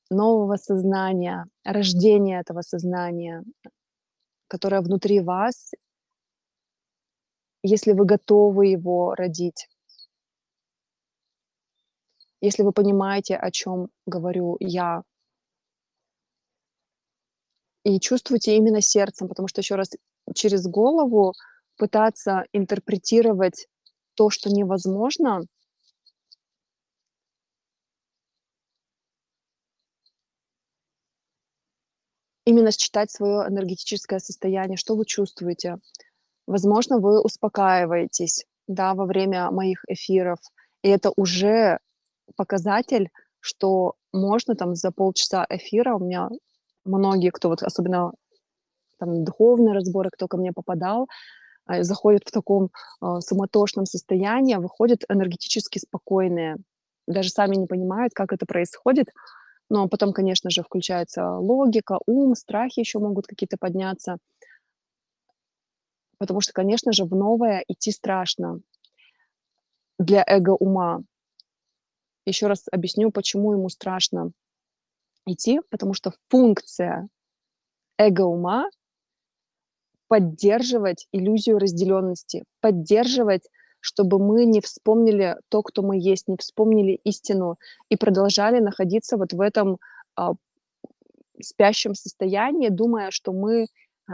[0.10, 3.44] нового сознания, рождения этого сознания,
[4.48, 5.72] которое внутри вас,
[7.64, 9.68] если вы готовы его родить.
[12.42, 15.04] Если вы понимаете, о чем говорю я,
[17.84, 19.92] и чувствуйте именно сердцем, потому что, еще раз,
[20.36, 21.34] через голову
[21.78, 23.68] пытаться интерпретировать
[24.16, 25.42] то, что невозможно,
[32.46, 35.78] именно считать свое энергетическое состояние, что вы чувствуете.
[36.52, 40.38] Возможно, вы успокаиваетесь, да, во время моих эфиров,
[40.84, 41.80] и это уже
[42.36, 43.08] показатель,
[43.40, 46.28] что можно там за полчаса эфира, у меня
[46.84, 48.12] многие, кто вот особенно
[49.00, 51.08] там духовные разборы, кто ко мне попадал,
[51.68, 52.70] а, заходят в таком,
[53.02, 56.58] а, суматошном состоянии, выходят энергетически спокойные.
[57.08, 59.08] Даже сами не понимают, как это происходит.
[59.70, 64.18] Но потом, конечно же, включается логика, ум, страхи еще могут какие-то подняться.
[66.22, 68.60] Потому что, конечно же, в новое идти страшно
[69.98, 71.02] для эго-ума.
[72.28, 74.32] Еще раз объясню, почему ему страшно
[75.26, 77.08] идти, потому что функция
[77.98, 78.70] эго-ума
[80.10, 83.50] поддерживать иллюзию разделенности, поддерживать,
[83.80, 87.58] чтобы мы не вспомнили то, кто мы есть, не вспомнили истину
[87.90, 89.80] и продолжали находиться вот в этом
[90.16, 90.34] а,
[91.42, 93.66] спящем состоянии, думая, что мы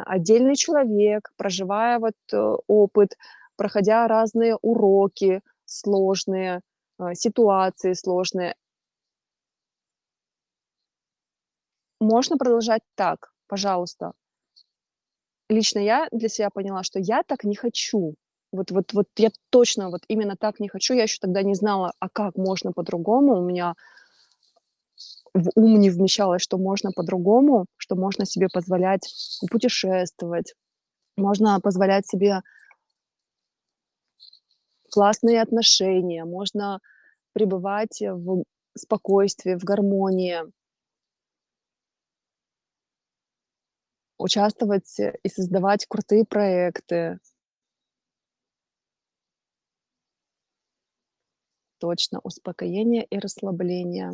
[0.05, 3.17] отдельный человек, проживая вот э, опыт,
[3.55, 6.61] проходя разные уроки сложные,
[6.99, 8.55] а, ситуации сложные.
[11.99, 14.13] Можно продолжать так, пожалуйста
[15.49, 18.15] лично я для себя поняла, что я так не хочу.
[18.51, 20.93] Вот, вот, вот я точно вот именно так не хочу.
[20.93, 23.37] Я еще тогда не знала, а как можно по-другому.
[23.37, 23.75] У меня
[25.37, 29.07] в ум не вмещалось, что можно по-другому, что можно себе позволять
[29.51, 30.53] путешествовать,
[31.17, 32.41] можно позволять себе
[34.91, 36.79] классные отношения, можно
[37.33, 38.43] пребывать в
[38.77, 40.39] спокойствии, в гармонии.
[44.19, 47.19] Участвовать и создавать крутые проекты.
[51.79, 54.11] Точно, успокоение и расслабление.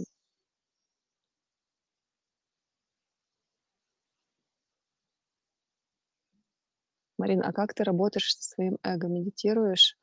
[7.24, 9.08] Марина, а как ты работаешь со своим эго?
[9.08, 9.98] Медитируешь?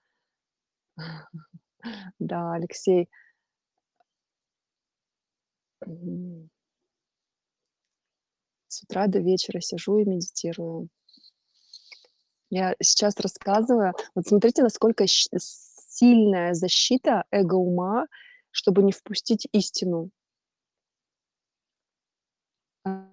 [2.19, 3.11] Да, Алексей.
[8.69, 10.89] С утра до вечера сижу и медитирую.
[12.49, 13.93] Я сейчас рассказываю.
[14.15, 18.07] Вот смотрите, насколько сильная защита эго-ума,
[18.51, 20.09] чтобы не впустить истину.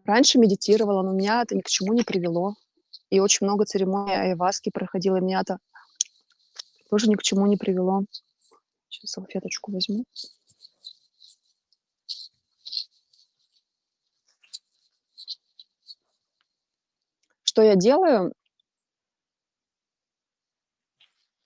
[0.05, 2.55] Раньше медитировала, но меня это ни к чему не привело.
[3.09, 5.59] И очень много церемоний айваски проходила, и меня это
[6.89, 8.03] тоже ни к чему не привело.
[8.89, 10.03] Сейчас салфеточку возьму.
[17.43, 18.33] Что я делаю?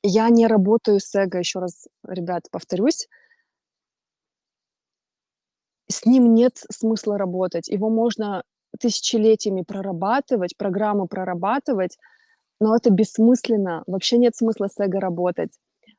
[0.04, 3.08] Я не работаю с эго, еще раз, ребят, повторюсь.
[5.88, 7.68] С ним нет смысла работать.
[7.68, 8.44] Его можно
[8.82, 11.98] тысячелетиями прорабатывать, программу прорабатывать,
[12.60, 13.84] но это бессмысленно.
[13.88, 15.52] Вообще нет смысла с эго работать.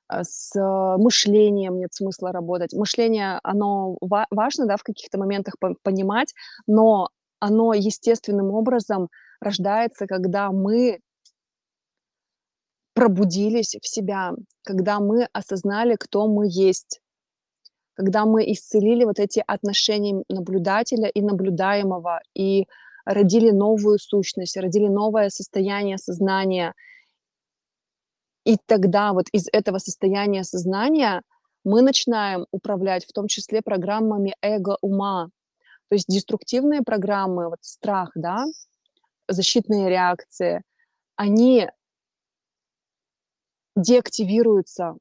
[0.08, 0.52] А, с
[0.98, 2.72] мышлением нет смысла работать.
[2.74, 6.34] Мышление, оно ва- важно, да, в каких-то моментах понимать,
[6.66, 7.08] но
[7.40, 9.08] оно естественным образом
[9.40, 11.00] рождается, когда мы
[12.94, 17.00] пробудились в себя, когда мы осознали, кто мы есть,
[18.02, 22.66] когда мы исцелили вот эти отношения наблюдателя и наблюдаемого, и
[23.04, 26.74] родили новую сущность, родили новое состояние сознания.
[28.44, 31.22] И тогда вот из этого состояния сознания
[31.62, 35.28] мы начинаем управлять в том числе программами эго-ума.
[35.88, 38.46] То есть деструктивные программы, вот страх, да,
[39.28, 40.62] защитные реакции,
[41.14, 41.68] они
[43.76, 44.96] деактивируются.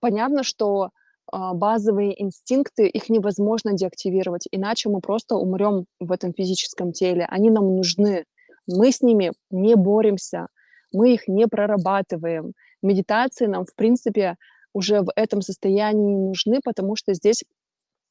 [0.00, 0.90] Понятно, что
[1.32, 7.26] базовые инстинкты, их невозможно деактивировать, иначе мы просто умрем в этом физическом теле.
[7.28, 8.24] Они нам нужны.
[8.66, 10.48] Мы с ними не боремся,
[10.92, 12.52] мы их не прорабатываем.
[12.82, 14.36] Медитации нам, в принципе,
[14.72, 17.44] уже в этом состоянии не нужны, потому что здесь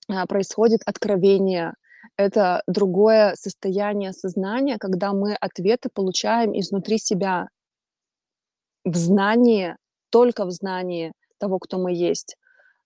[0.10, 1.74] а, происходит откровение,
[2.18, 7.48] это другое состояние сознания, когда мы ответы получаем изнутри себя,
[8.86, 9.78] в знании,
[10.10, 12.36] только в знании того, кто мы есть,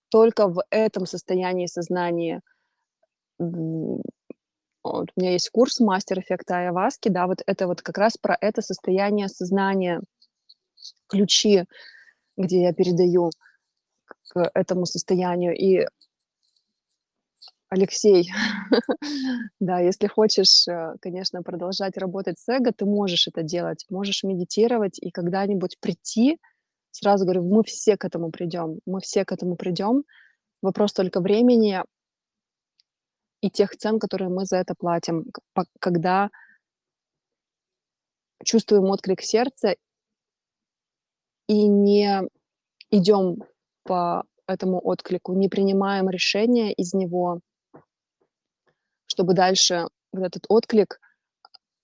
[0.10, 2.42] только в этом состоянии сознания.
[3.40, 4.02] Вот,
[4.84, 8.62] у меня есть курс «Мастер эффекта Айаваски», да, вот это вот как раз про это
[8.62, 10.02] состояние сознания,
[11.08, 11.66] ключи,
[12.38, 13.32] где я передаю
[14.30, 15.56] к этому состоянию.
[15.56, 15.86] И
[17.70, 18.32] Алексей,
[19.60, 25.00] да, если хочешь, э, конечно, продолжать работать с эго, ты можешь это делать, можешь медитировать
[25.00, 26.40] и когда-нибудь прийти,
[26.98, 30.04] сразу говорю, мы все к этому придем, мы все к этому придем.
[30.62, 31.84] Вопрос только времени
[33.42, 35.26] и тех цен, которые мы за это платим,
[35.80, 36.30] когда
[38.44, 39.76] чувствуем отклик сердца
[41.48, 42.24] и не
[42.90, 43.44] идем
[43.84, 47.42] по этому отклику, не принимаем решения из него,
[49.06, 51.00] чтобы дальше вот этот отклик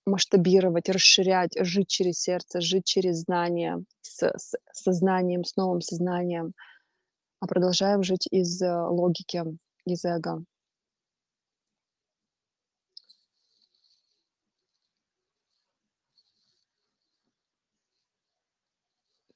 [0.06, 6.52] масштабировать, расширять, жить через сердце, жить через знания, с с сознанием, с новым сознанием,
[7.40, 9.44] а продолжаем жить из, э, логики,
[9.86, 10.44] из эго.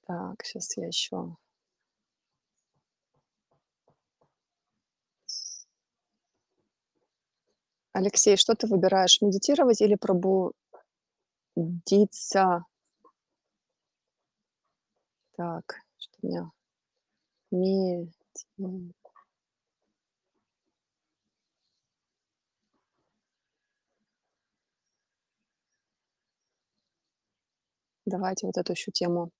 [0.07, 1.37] Так, сейчас я ещё
[7.99, 10.55] Алексей, что ты выбираешь: медитировать или пробудиться?
[15.37, 16.51] Так, что у меня?
[17.53, 18.13] Меди
[28.07, 29.31] Давайте вот эту ещё тему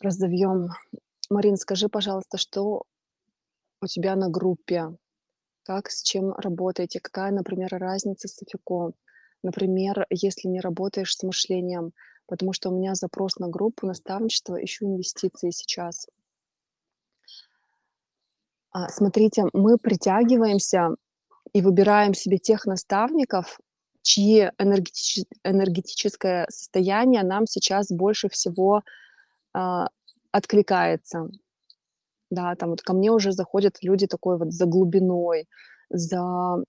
[0.00, 0.68] разовьём.
[1.30, 2.84] Марин, скажи, пожалуйста, что
[3.82, 4.90] у тебя на группе?
[5.70, 6.98] Как, с чем работаете?
[6.98, 8.90] Какая, например, разница с софико?
[9.44, 11.92] Например, если не работаешь с мышлением,
[12.26, 16.08] потому что у меня запрос на группу наставничества, ищу инвестиции сейчас.
[18.72, 20.96] А, смотрите, мы притягиваемся
[21.52, 23.60] и выбираем себе тех наставников,
[24.02, 28.82] чьи энергетич энергетическое состояние нам сейчас больше всего,
[29.52, 29.86] а,
[30.32, 31.30] откликается.
[32.30, 35.46] Да, там вот ко мне уже заходят люди такой вот за глубиной,
[35.90, 36.62] за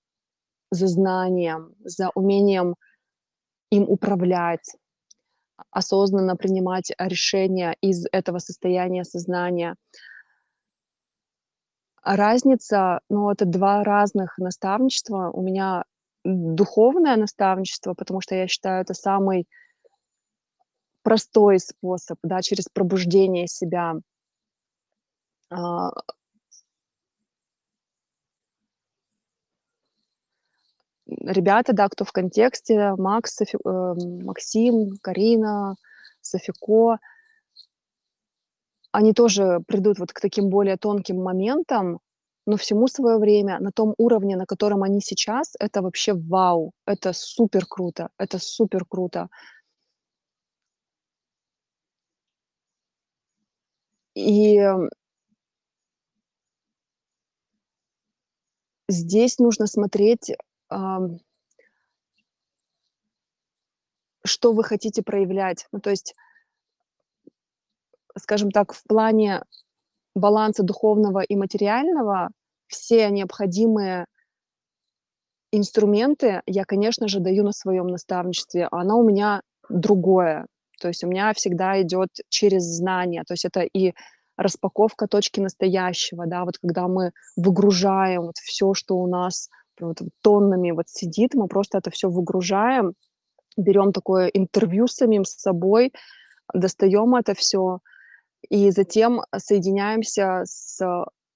[0.72, 2.76] за знанием, за умением
[3.72, 4.76] им управлять,
[5.72, 9.76] осознанно принимать, решения из этого состояния сознания.
[12.04, 15.30] Разница, ну, это 2 разных наставничества.
[15.32, 15.84] У меня
[16.24, 19.46] духовное наставничество, потому что я считаю, это самый
[21.06, 23.96] простой способ, да, через пробуждение себя.
[25.52, 25.92] А
[31.08, 33.94] ребята, да, кто в контексте, Макс, Софи э,
[34.24, 35.76] Максим, Карина,
[36.22, 36.98] Софико
[38.94, 42.00] они тоже придут вот к таким более тонким моментам,
[42.46, 43.60] но всему свое время.
[43.60, 46.72] На том уровне, на котором они сейчас, это вообще вау!
[46.86, 48.10] Это супер круто!
[48.18, 49.30] Это супер круто!
[54.16, 54.60] И
[58.92, 60.32] здесь нужно смотреть,
[64.24, 65.68] что вы хотите проявлять.
[65.72, 66.14] Ну, то есть
[68.18, 69.44] скажем так, в плане
[70.16, 72.30] баланса духовного и материального
[72.68, 74.06] все необходимые
[75.54, 80.46] инструменты я, конечно же, даю на своём наставничестве, а оно у меня другое.
[80.80, 83.24] То есть у меня всегда идёт через знания.
[83.28, 83.94] То есть это и
[84.44, 89.50] распаковка точки настоящего, да, вот когда мы выгружаем вот всё, что у нас
[89.82, 92.94] вот тоннами вот сидит, мы просто это всё выгружаем,
[93.58, 95.94] берём такое интервью с самим собой,
[96.56, 97.80] достаём это всё
[98.50, 100.80] и затем соединяемся с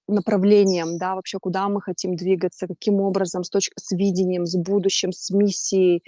[0.09, 5.11] направлением, да, вообще, куда мы хотим двигаться, каким образом, с точки с видением, с будущим,
[5.13, 6.03] с миссией,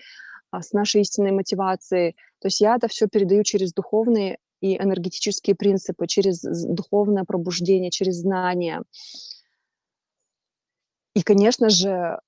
[0.51, 2.13] а, с нашей истинной мотивацией.
[2.41, 8.17] То есть я это всё передаю через духовные и энергетические принципы, через духовное пробуждение, через
[8.17, 8.83] знания.
[11.15, 12.19] И, конечно же,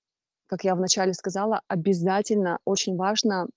[0.48, 3.48] как я вначале сказала, обязательно очень важно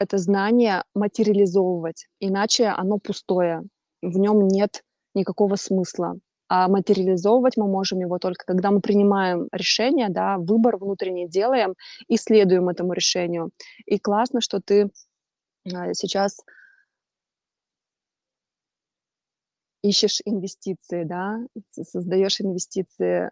[0.00, 3.62] это знание материализовывать, иначе оно пустое,
[4.02, 4.82] в нём нет
[5.14, 6.16] никакого смысла.
[6.56, 11.74] А материализовывать мы можем его только когда мы принимаем решение, да, выбор внутренний делаем
[12.06, 13.50] и следуем этому решению.
[13.86, 14.88] И классно, что ты,
[15.74, 16.40] а, сейчас
[19.82, 21.40] ищешь инвестиции, да,
[21.72, 23.30] с создаёшь инвестиции.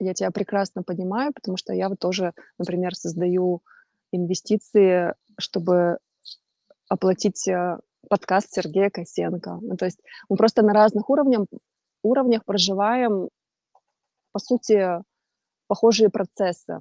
[0.00, 3.62] Я тебя прекрасно понимаю, потому что я вот тоже, например, создаю
[4.12, 5.98] инвестиции, чтобы
[6.88, 7.78] оплатить, э,
[8.08, 9.58] подкаст Сергея Косенко.
[9.60, 11.46] Ну, то есть мы просто на разных уровням
[12.02, 13.28] уровнях проживаем,
[14.32, 15.02] по сути,
[15.66, 16.80] похожие процессы.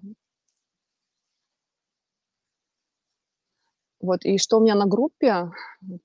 [3.99, 5.51] Вот, и что у меня на группе,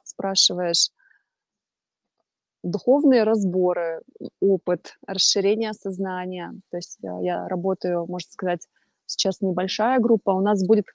[0.02, 0.90] спрашиваешь?
[2.62, 4.02] Духовные разборы,
[4.40, 6.54] опыт, расширение сознания.
[6.70, 8.68] То есть, я работаю, можно сказать,
[9.06, 10.30] сейчас небольшая группа.
[10.30, 10.86] У нас будет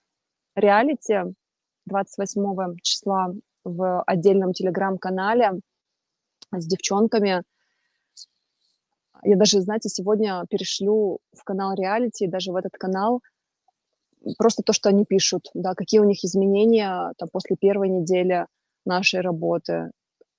[0.55, 1.19] реалити
[1.85, 3.33] 28 числа
[3.67, 5.59] в отдельном телеграм-канале
[6.51, 7.43] с девчонками.
[9.23, 13.21] Я даже, знаете, сегодня перешлю в канал реалити, даже в этот канал
[14.37, 18.45] просто то, что они пишут, да, какие у них изменения там после первой недели
[18.85, 19.91] нашей работы.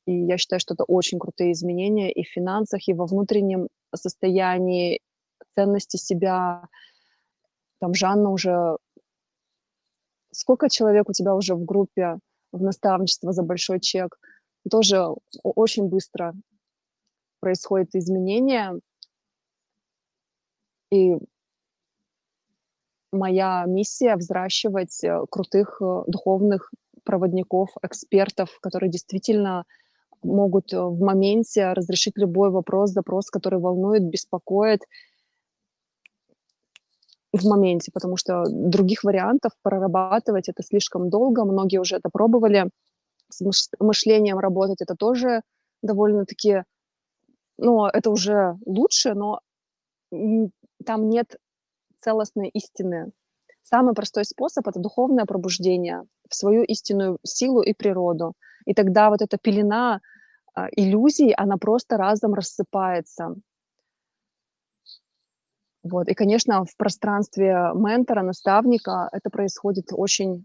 [0.07, 5.01] И я считаю, что это очень крутые изменения и в финансах, и во внутреннем состоянии
[5.55, 6.69] ценности себя.
[7.81, 8.77] Там Жанна уже
[10.31, 12.19] Сколько человек у тебя уже в группе,
[12.53, 14.19] в наставничество за большой чек?
[14.71, 15.07] Тоже
[15.43, 16.33] очень быстро
[17.41, 18.79] происходят изменения.
[20.93, 21.19] И
[23.13, 26.71] моя миссия- взращивать, э, крутых, э, духовных
[27.05, 29.65] проводников, экспертов, которые действительно
[30.23, 34.81] могут, э, в моменте разрешить любой вопрос, запрос, который волнует, беспокоит
[37.43, 41.45] в моменте, потому что других вариантов прорабатывать- это слишком долго.
[41.45, 42.71] Многие уже это пробовали.
[43.31, 45.43] С мыш мышлением работать- это тоже
[45.83, 46.65] довольно-таки
[47.59, 49.41] ну, это уже лучше, но,
[50.87, 51.37] там нет
[52.01, 53.13] целостной истины.
[53.65, 58.35] Самый простой способ- это духовное пробуждение в свою истинную силу и природу.
[58.67, 60.01] И тогда вот эта пелена,
[60.55, 63.37] а, иллюзий, она просто разом рассыпается.
[65.91, 66.09] Вот.
[66.09, 70.45] И, конечно, в пространстве ментора, наставника это происходит очень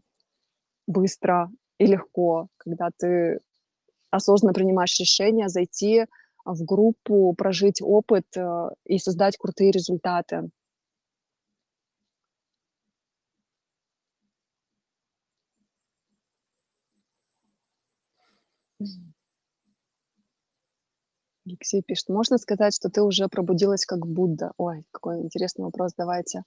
[0.88, 3.40] быстро и легко, когда ты
[4.12, 6.06] осознанно принимаешь решение зайти
[6.46, 10.50] в группу, прожить опыт, э, и создать крутые результаты.
[21.46, 25.92] Алексей пишет: "Можно сказать, что ты уже пробудилась как Будда?" Ой, какой интересный вопрос.
[25.98, 26.44] Давайте.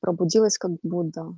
[0.00, 1.34] Пробудилась как Будда.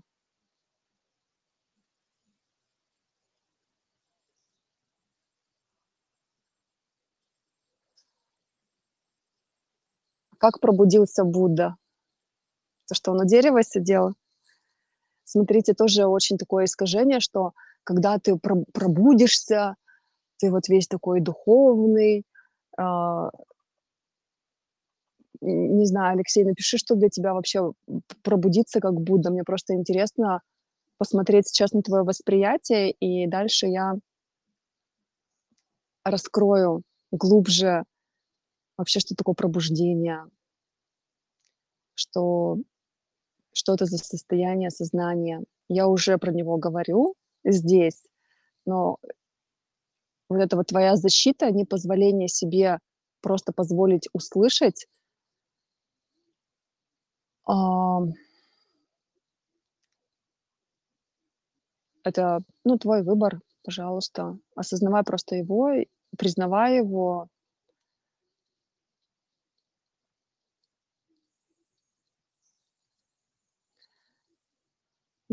[10.38, 11.76] Как пробудился Будда?
[12.88, 14.14] То, что он у дерева сидел?
[15.28, 17.52] Смотрите, тоже очень такое искажение, что
[17.82, 19.76] когда ты проб пробудишься,
[20.38, 22.24] ты вот весь такой духовный,
[25.40, 27.72] не знаю, Алексей, напиши, что для тебя вообще
[28.22, 29.30] пробудиться как Будда.
[29.30, 30.40] Мне просто интересно
[30.98, 33.94] посмотреть сейчас на твоё восприятие, и дальше я
[36.04, 37.84] раскрою глубже
[38.76, 40.24] вообще, что такое пробуждение.
[41.94, 42.58] Что
[43.56, 45.42] что это за состояние сознания.
[45.68, 47.14] Я уже про него говорю
[47.44, 48.02] здесь,
[48.66, 48.98] но
[50.28, 52.78] вот эта вот твоя защита, непозволение себе
[53.22, 54.86] просто позволить услышать
[62.04, 64.38] это, ну, твой выбор, пожалуйста.
[64.56, 65.70] Осознавай просто его,
[66.18, 67.28] признавай его.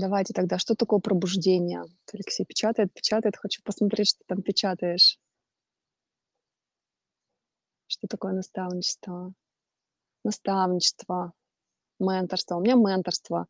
[0.02, 1.84] Давайте тогда, что такое пробуждение?
[2.12, 3.38] Алексей печатает, печатает.
[3.38, 5.20] Хочу посмотреть, что там печатаешь.
[7.86, 9.34] Что такое наставничество?
[10.24, 11.34] Наставничество,
[12.00, 12.56] менторство.
[12.56, 13.46] У меня менторство,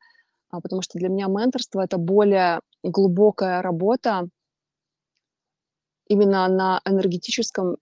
[0.50, 4.28] а, потому что для меня менторство- это более глубокая работа
[6.10, 7.78] именно на энергетическом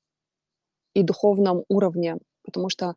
[0.94, 2.94] и духовном уровне, потому что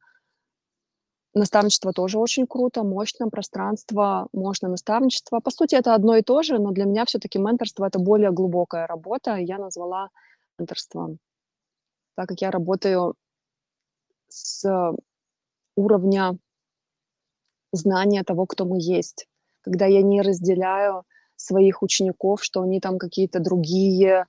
[1.34, 5.40] наставничество тоже очень круто, мощно, пространство, мощное наставничество.
[5.40, 8.86] По сути, это одно и то же, но для меня всё-таки менторство- это более глубокая
[8.86, 10.08] работа, и я назвала
[10.58, 11.18] менторством.
[12.16, 13.14] Так как я работаю
[14.34, 14.64] с
[15.76, 16.38] уровня
[17.72, 19.26] знания того, кто мы есть.
[19.62, 21.04] Когда я не разделяю
[21.36, 24.26] своих учеников, что они там какие-то другие,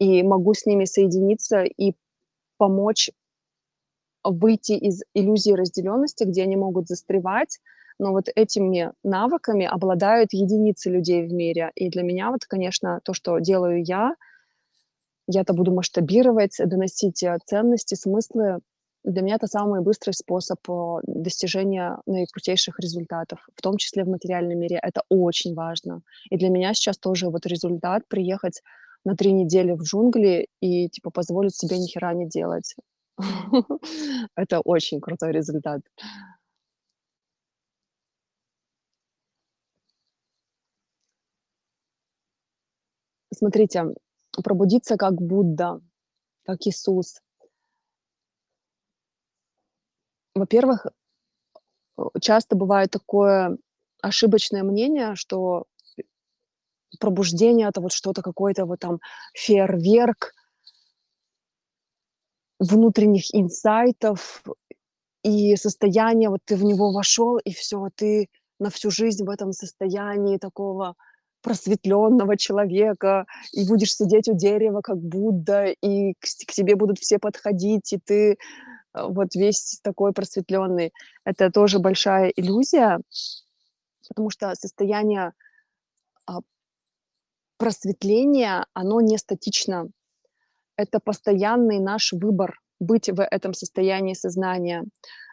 [0.00, 1.94] и могу с ними соединиться и
[2.58, 3.10] помочь
[4.24, 7.60] выйти из иллюзии разделённости, где они могут застревать.
[8.00, 11.70] Но вот этими навыками обладают единицы людей в мире.
[11.76, 14.14] И для меня вот, конечно, то, что делаю я,
[15.28, 18.60] я это буду масштабировать, доносить, э, ценности, смыслы.
[19.04, 24.58] Для меня это самый быстрый способ, э, достижения наикрутейших результатов, в том числе в материальном
[24.58, 24.78] мире.
[24.82, 26.02] Это очень важно.
[26.30, 28.62] И для меня сейчас тоже вот результат- приехать
[29.04, 32.74] на 3 недели в джунгли и, типа, позволить себе ни хера не делать.
[34.36, 35.82] Это очень крутой результат.
[43.32, 43.86] Смотрите,
[44.42, 45.80] пробудиться как Будда,
[46.44, 47.20] как Иисус.
[50.36, 50.86] Во-первых,
[52.20, 53.58] часто бывает такое
[54.02, 55.64] ошибочное мнение, что
[57.00, 59.00] пробуждение- это вот что-то, какой-то вот там
[59.34, 60.32] фейерверк
[62.60, 64.42] внутренних инсайтов
[65.24, 68.28] и состояние, вот ты в него вошёл, и всё, ты
[68.60, 70.94] на всю жизнь в этом состоянии такого
[71.42, 77.18] просветлённого человека, и будешь сидеть у дерева как Будда, и к к тебе будут все
[77.18, 78.32] подходить, и ты
[78.94, 80.92] э, вот весь такой просветленный.
[81.26, 83.00] Это тоже большая иллюзия,
[84.10, 85.32] потому что состояние
[86.26, 86.40] а,
[87.60, 89.88] просветления, оно не статично.
[90.76, 94.84] Это постоянный наш выбор быть в этом состоянии сознания.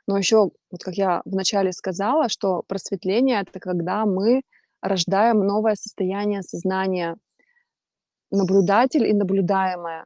[0.07, 4.41] Но еще, вот как я вначале сказала, что просветление это когда мы
[4.81, 7.17] рождаем новое состояние сознания,
[8.31, 10.05] наблюдатель и наблюдаемое,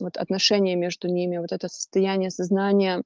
[0.00, 3.02] вот отношения между ними, вот это состояние сознания,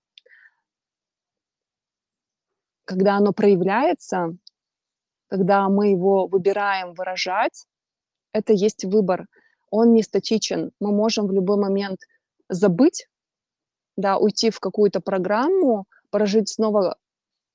[2.84, 4.36] когда оно проявляется,
[5.28, 7.66] когда мы его выбираем выражать,
[8.32, 9.26] это есть выбор.
[9.70, 10.72] Он не статичен.
[10.80, 12.00] Мы можем в любой момент
[12.48, 13.08] забыть,
[13.96, 16.96] да, уйти в какую-то программу, прожить снова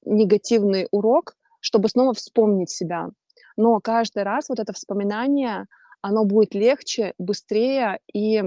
[0.06, 3.10] негативный урок, чтобы снова вспомнить себя.
[3.58, 5.68] Но каждый раз вот это вспоминание,
[6.02, 8.44] оно будет легче, быстрее и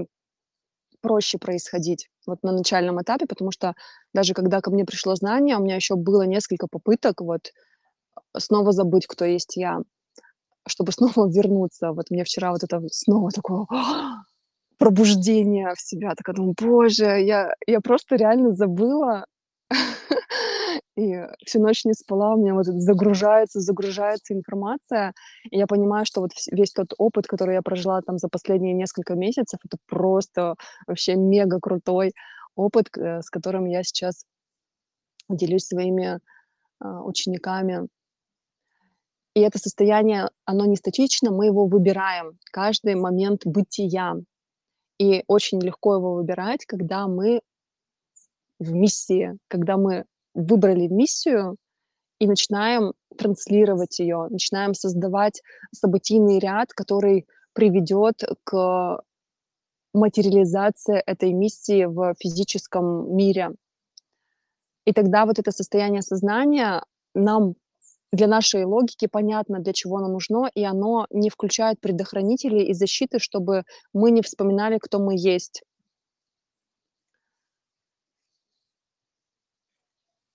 [1.01, 3.73] проще происходить вот на начальном этапе, потому что
[4.13, 7.51] даже когда ко мне пришло знание, у меня еще было несколько попыток вот
[8.37, 9.79] снова забыть, кто есть я,
[10.67, 11.91] чтобы снова вернуться.
[11.91, 13.65] Вот мне вчера вот это снова такое
[14.77, 16.13] пробуждение в себя.
[16.15, 19.25] Так я думаю, боже, я, я просто реально забыла.
[20.97, 21.15] И
[21.45, 25.13] всю ночь не спала, у меня вот загружается, загружается информация.
[25.51, 29.13] И я понимаю, что вот весь тот опыт, который я прожила там за последние несколько
[29.13, 30.55] месяцев, это просто
[30.87, 32.13] вообще мега крутой
[32.55, 34.25] опыт, э, с которым я сейчас
[35.29, 36.19] делюсь своими
[36.79, 37.87] а, учениками.
[39.37, 44.15] И это состояние, оно не статично, мы его выбираем каждый момент бытия.
[44.97, 47.41] И очень легко его выбирать, когда мы
[48.57, 51.57] в миссии, когда мы выбрали миссию
[52.17, 59.03] и начинаем транслировать ее, начинаем создавать событийный ряд, который приведет к
[59.93, 63.51] материализации этой миссии в физическом мире.
[64.85, 66.83] И тогда вот это состояние сознания
[67.13, 67.53] нам
[68.11, 73.19] для нашей логики понятно, для чего оно нужно, и оно не включает предохранители и защиты,
[73.19, 75.63] чтобы мы не вспоминали, кто мы есть.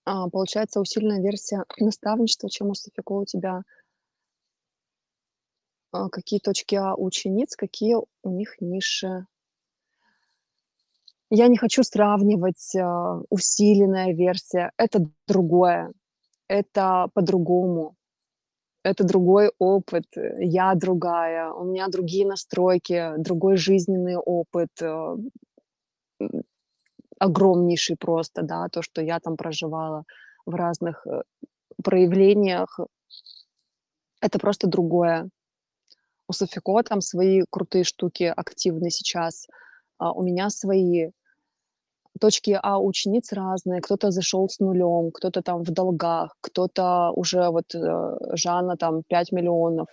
[0.05, 3.63] А, получается, усиленная версия наставничества, чем у Софико у тебя
[5.93, 9.27] а, какие точки А учениц, какие у них ниши.
[11.31, 14.73] Я не хочу сравнивать а, усиленная версия.
[14.77, 15.93] Это другое
[16.53, 17.97] это по-другому.
[18.85, 20.05] Это другой опыт,
[20.39, 25.17] я другая, у меня другие настройки, другой жизненный опыт, э,
[27.21, 30.03] огромнейший просто, да, то, что я там проживала
[30.47, 31.23] в разных э,
[31.83, 32.81] проявлениях,
[34.21, 35.31] это просто другое.
[36.29, 39.47] У Софико там свои крутые штуки активны сейчас,
[39.99, 41.13] а у меня свои
[42.21, 43.81] точки А учениц разные.
[43.81, 49.33] Кто-то зашел с нулем, кто-то там в долгах, кто-то уже вот э, Жанна там 5
[49.33, 49.89] миллионов.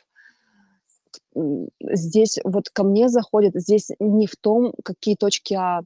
[1.81, 5.81] Здесь вот ко мне заходит, здесь не в том, какие точки А,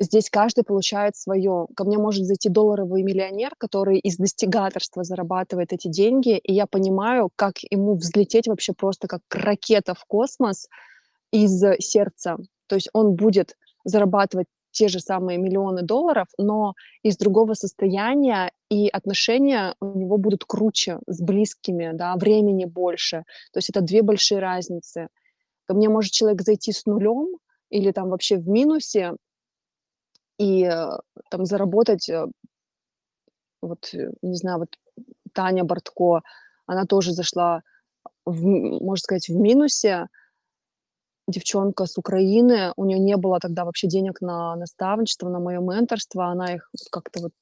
[0.00, 1.66] здесь каждый получает свое.
[1.76, 7.30] Ко мне может зайти долларовый миллионер, который из достигаторства зарабатывает эти деньги, и я понимаю,
[7.36, 10.68] как ему взлететь вообще просто как ракета в космос
[11.32, 12.38] из сердца.
[12.66, 14.46] То есть он будет зарабатывать
[14.78, 20.98] те же самые миллионы долларов, но из другого состояния, и отношения у него будут круче
[21.08, 23.24] с близкими, да, времени больше.
[23.52, 25.08] То есть это две большие разницы.
[25.66, 27.38] Ко мне может человек зайти с нулем
[27.70, 29.16] или там вообще в минусе
[30.38, 30.98] и э,
[31.28, 32.26] там заработать, э,
[33.60, 34.68] вот, э, не знаю, вот
[35.32, 36.22] Таня Бортко,
[36.66, 37.62] она тоже зашла,
[38.24, 40.06] в, можно сказать, в минусе,
[41.28, 46.26] девчонка с Украины, у нее не было тогда вообще денег на наставничество, на мое менторство,
[46.26, 47.32] она их как-то вот,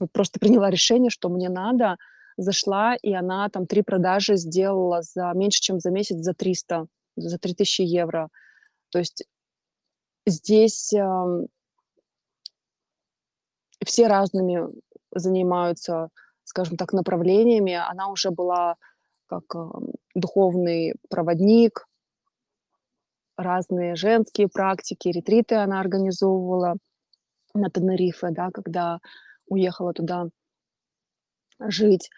[0.00, 1.96] вот просто приняла решение, что мне надо,
[2.36, 7.38] зашла, и она там три продажи сделала за меньше, чем за месяц, за 300, за
[7.38, 8.28] 3000 евро.
[8.90, 9.24] То есть
[10.26, 11.46] здесь э,
[13.84, 14.68] все разными
[15.14, 16.10] занимаются,
[16.44, 17.72] скажем так, направлениями.
[17.72, 18.76] Она уже была
[19.26, 19.58] как э,
[20.14, 21.86] духовный проводник,
[23.36, 26.76] разные женские практики, ретриты она организовывала
[27.54, 28.98] на Тенерифе, да, когда
[29.48, 30.28] уехала туда
[31.60, 32.10] жить.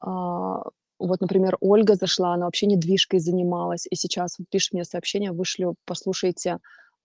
[0.00, 0.62] А,
[0.98, 6.58] вот, например, Ольга зашла, она вообще недвижкой занималась, и сейчас пишет мне сообщение, вышлю, послушайте,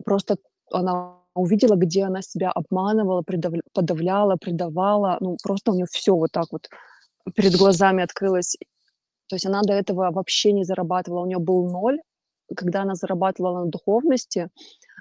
[0.03, 0.37] просто
[0.71, 6.31] она увидела, где она себя обманывала, предав- подавляла, предавала, ну, просто у нее все вот
[6.31, 6.67] так вот
[7.35, 8.57] перед глазами открылось.
[9.27, 11.99] То есть она до этого вообще не зарабатывала, у нее был ноль,
[12.55, 14.49] когда она зарабатывала на духовности,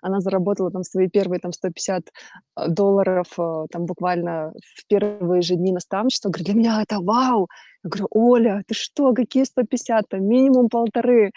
[0.02, 2.02] Она заработала там свои первые там 150
[2.56, 6.30] э, долларов э, там буквально в первые же дни наставничества.
[6.30, 7.48] Говорит, для меня это вау!
[7.84, 10.08] Я говорю, Оля, ты что, какие 150?
[10.08, 11.30] Там минимум полторы.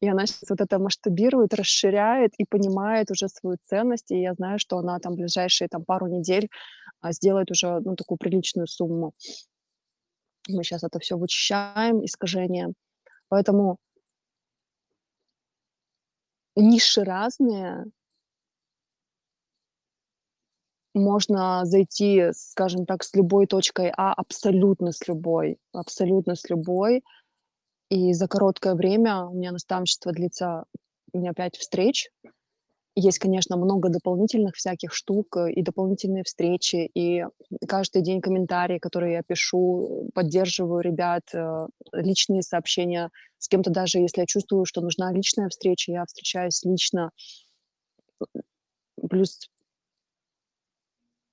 [0.00, 4.10] И она сейчас вот это масштабирует, расширяет и понимает уже свою ценность.
[4.10, 6.48] И я знаю, что она там ближайшие там пару недель
[7.00, 9.12] а, сделает уже ну, такую приличную сумму.
[10.48, 12.72] Мы сейчас это все вычищаем, искажения.
[13.28, 13.78] Поэтому
[16.56, 17.86] ниши разные.
[20.94, 27.04] Можно зайти, скажем так, с любой точкой А, абсолютно с любой, абсолютно с любой.
[27.90, 30.64] И за короткое время у меня наставничество длится,
[31.12, 32.10] у меня 5 встреч.
[32.98, 37.24] Есть, конечно, много дополнительных всяких штук, э, и дополнительные встречи, и
[37.68, 44.20] каждый день комментарии, которые я пишу, поддерживаю ребят, э, личные сообщения с кем-то, даже если
[44.22, 47.10] я чувствую, что нужна личная встреча, я встречаюсь лично.
[49.10, 49.48] Плюс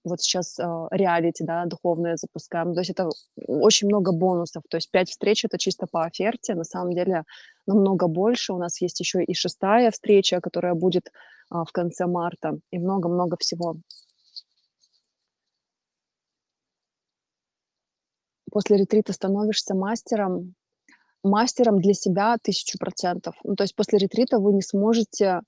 [0.03, 2.73] вот сейчас э, реалити, да, духовное запускаем.
[2.73, 3.09] То есть это
[3.47, 4.63] очень много бонусов.
[4.69, 6.55] То есть пять встреч это чисто по оферте.
[6.55, 7.23] На самом деле
[7.65, 8.53] намного больше.
[8.53, 11.11] У нас есть еще и шестая встреча, которая будет
[11.49, 13.75] а, в конце марта и много-много всего.
[18.51, 20.53] После ретрита становишься мастером,
[21.23, 23.35] мастером для себя тысячу процентов.
[23.43, 25.41] Ну, то есть после ретрита вы не сможете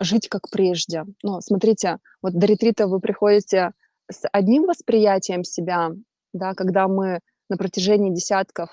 [0.00, 1.04] жить как прежде.
[1.22, 3.72] Но смотрите, вот до ретрита вы приходите
[4.10, 5.90] с одним восприятием себя,
[6.32, 8.70] да, когда мы на протяжении десятков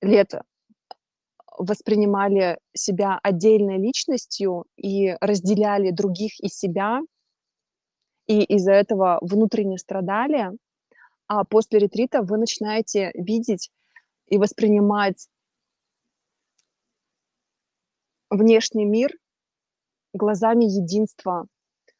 [0.00, 0.32] лет
[1.58, 7.00] воспринимали себя отдельной личностью и разделяли других и себя,
[8.26, 10.50] и из-за этого внутренне страдали,
[11.26, 13.70] а после ретрита вы начинаете видеть
[14.26, 15.28] и воспринимать
[18.30, 19.10] внешний мир
[20.12, 21.46] глазами единства.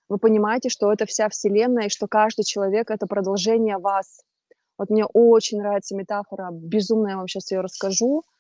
[0.09, 4.23] Вы понимаете, что это вся Вселенная, и что каждый человек— это продолжение вас.
[4.79, 8.23] Вот мне очень нравится метафора, безумно я вам сейчас ее расскажу—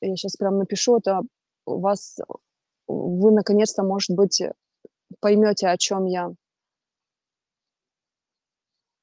[0.00, 1.20] я сейчас прям напишу, это
[1.66, 2.18] у вас,
[2.86, 4.42] вы наконец-то, может быть,
[5.20, 6.32] поймете, о чем я.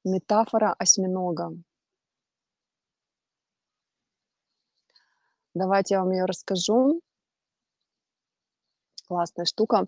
[0.04, 1.52] Метафора осьминога.
[5.54, 7.00] Давайте я вам ее расскажу.
[9.06, 9.86] Классная штука.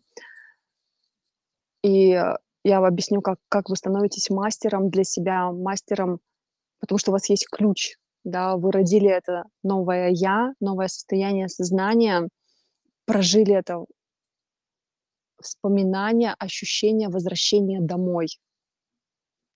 [1.82, 6.20] И я вам объясню, как, как вы становитесь мастером для себя, мастером,
[6.78, 12.28] потому что у вас есть ключ да, вы родили это новое я, новое состояние сознания,
[13.06, 13.84] прожили это
[15.40, 18.28] вспоминание, ощущение возвращения домой.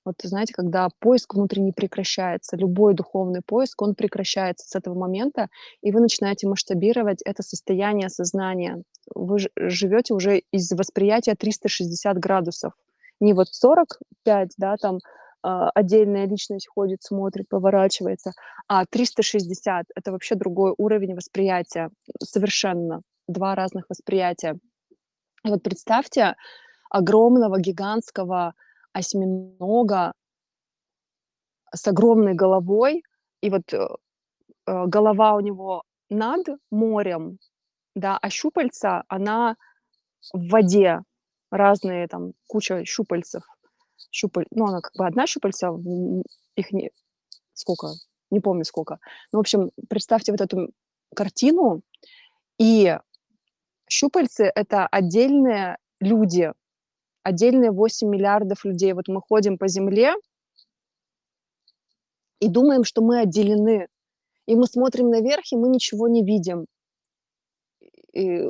[0.04, 5.48] Вот знаете, когда поиск внутренний прекращается, любой духовный поиск, он прекращается с этого момента,
[5.80, 8.82] и вы начинаете масштабировать это состояние сознания.
[9.14, 12.72] Вы живете уже из восприятия 360 градусов.
[13.20, 14.98] Не вот 45, да, там
[15.42, 18.32] а, отдельная личность ходит, смотрит, поворачивается,
[18.68, 21.90] а 360— это вообще другой уровень восприятия,
[22.22, 24.58] совершенно два разных восприятия.
[25.44, 26.34] И вот представьте
[26.90, 28.54] огромного гигантского
[28.94, 30.12] осьминога
[31.74, 33.02] с огромной головой,
[33.42, 33.86] и вот э,
[34.66, 37.38] э, голова у него над морем,
[37.94, 39.56] да, а щупальца, она
[40.32, 41.00] в воде,
[41.50, 43.42] разные там, куча щупальцев.
[44.10, 45.70] Щупаль, ну, она как бы одна щупальца,
[46.56, 46.90] их не,
[47.52, 47.88] сколько,
[48.30, 48.98] не помню сколько.
[49.32, 50.70] Ну, в общем, представьте вот эту
[51.14, 51.82] картину,
[52.58, 52.96] и
[53.88, 56.52] щупальцы— это отдельные люди,
[57.24, 58.92] отдельные 8 миллиардов людей.
[58.92, 60.14] Вот мы ходим по Земле
[62.38, 63.88] и думаем, что мы отделены.
[64.46, 66.66] И мы смотрим наверх, и мы ничего не видим.
[68.12, 68.42] И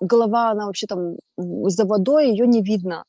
[0.00, 3.04] голова, она вообще там за водой, ее не видно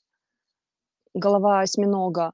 [1.14, 2.32] голова осьминога.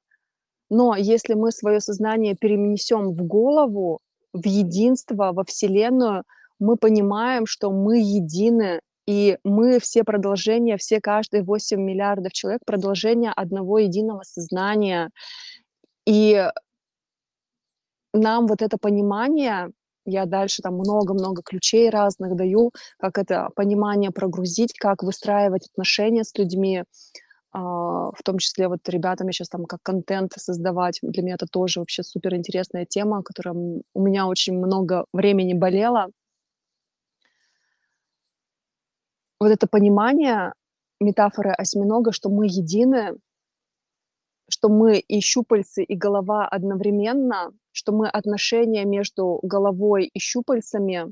[0.70, 4.00] Но если мы свое сознание перенесем в голову,
[4.34, 6.24] в единство, во Вселенную,
[6.60, 13.32] мы понимаем, что мы едины, и мы все продолжения, все каждые 8 миллиардов человек продолжение
[13.32, 15.10] одного единого сознания.
[16.06, 16.50] И
[18.14, 19.72] нам вот это понимание,
[20.06, 26.38] я дальше там много-много ключей разных даю, как это понимание прогрузить, как выстраивать отношения с
[26.38, 26.84] людьми,
[27.52, 27.60] а,
[28.12, 31.00] в том числе вот ребятами сейчас там как контент создавать.
[31.02, 36.08] Для меня это тоже вообще супер интересная тема, которая у меня очень много времени болела.
[39.44, 40.54] Вот это понимание
[41.02, 43.18] метафоры осьминога, что мы едины,
[44.50, 51.12] что мы и щупальцы, и голова одновременно, что мы отношения между головой и щупальцами,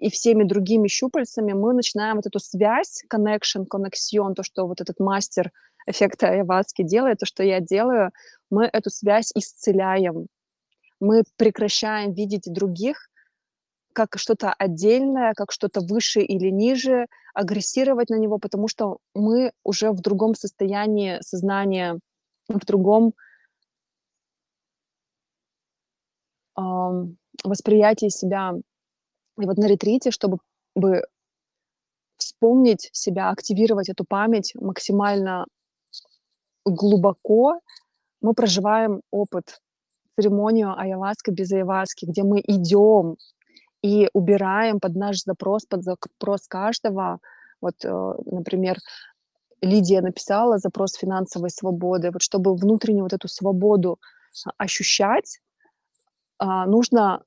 [0.00, 4.98] и всеми другими щупальцами мы начинаем вот эту связь, connection, connection, то, что вот этот
[4.98, 5.52] мастер
[5.86, 8.10] эффекта Айваски делает, то, что я делаю,
[8.50, 10.26] мы эту связь исцеляем.
[10.98, 13.08] Мы прекращаем видеть других
[13.94, 19.92] как что-то отдельное, как что-то выше или ниже, агрессировать на него, потому что мы уже
[19.92, 21.98] в другом состоянии сознания,
[22.48, 23.14] в другом
[26.56, 28.52] ам, восприятии себя.
[29.40, 30.38] И вот на ретрите, чтобы
[30.74, 31.02] бы
[32.18, 35.46] вспомнить себя, активировать эту память максимально
[36.64, 37.60] глубоко,
[38.20, 39.60] мы проживаем опыт,
[40.16, 43.16] церемонию ayahuasca без ayahuasca, где мы идем
[43.84, 47.18] и убираем под наш запрос, под запрос каждого.
[47.60, 48.78] Вот, э, например,
[49.60, 52.10] Лидия написала запрос финансовой свободы.
[52.10, 53.98] Вот чтобы внутреннюю вот эту свободу
[54.56, 55.40] ощущать,
[56.38, 57.22] а, нужно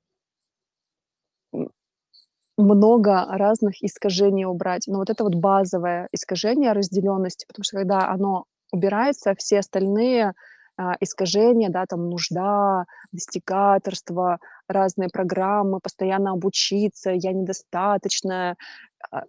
[2.57, 4.87] много разных искажений убрать.
[4.87, 10.33] Но вот это вот базовое искажение разделенности, потому что когда оно убирается, все остальные
[10.75, 18.55] а, искажения, да, там нужда, достигаторство, разные программы, постоянно обучиться, я недостаточная,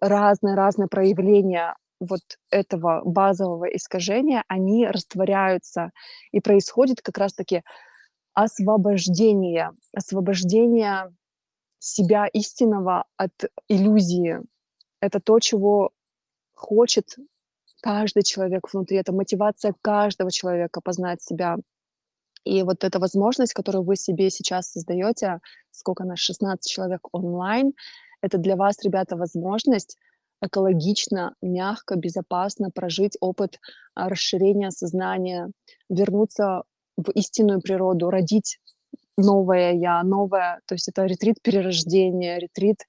[0.01, 2.21] разные-разные проявления вот
[2.51, 5.91] этого базового искажения, они растворяются.
[6.33, 7.63] И происходит как раз-таки
[8.35, 11.13] освобождение, освобождение
[11.81, 13.33] себя истинного от
[13.69, 14.41] иллюзии.
[15.01, 15.91] Это то, чего
[16.55, 17.17] хочет
[17.81, 21.57] каждый человек внутри, это мотивация каждого человека познать себя.
[22.49, 25.41] И вот эта возможность, которую вы себе сейчас создаете,
[25.71, 27.73] сколько нас, 16 человек онлайн,
[28.23, 29.99] это для вас, ребята, возможность
[30.43, 33.61] экологично, мягко, безопасно прожить опыт
[33.95, 35.51] а, расширения сознания,
[35.91, 36.63] вернуться
[36.97, 38.59] в истинную природу, родить
[39.19, 42.87] новое я, новое, то есть это ретрит перерождения, ретрит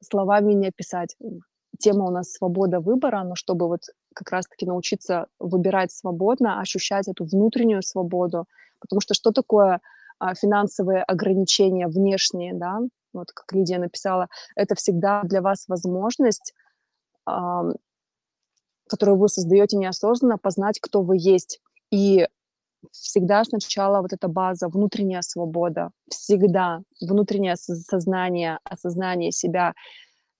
[0.00, 1.16] словами не описать.
[1.78, 3.82] Тема у нас свобода выбора, но чтобы вот
[4.14, 8.46] как раз-таки научиться выбирать свободно, ощущать эту внутреннюю свободу,
[8.80, 9.80] потому что что такое
[10.18, 12.80] а, финансовые ограничения внешние, да,
[13.12, 16.54] вот как Лидия написала, это всегда для вас возможность,
[17.24, 21.60] которую вы создаете неосознанно, познать, кто вы есть.
[21.90, 22.26] И
[22.90, 29.74] всегда сначала вот эта база, внутренняя свобода, всегда внутреннее сознание, осознание себя,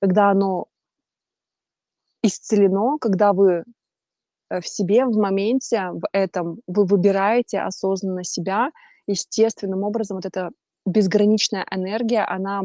[0.00, 0.66] когда оно
[2.22, 3.64] исцелено, когда вы
[4.50, 8.70] э, в себе, в моменте, в этом, вы выбираете осознанно себя,
[9.06, 10.50] естественным образом вот эта
[10.86, 12.62] безграничная энергия, она,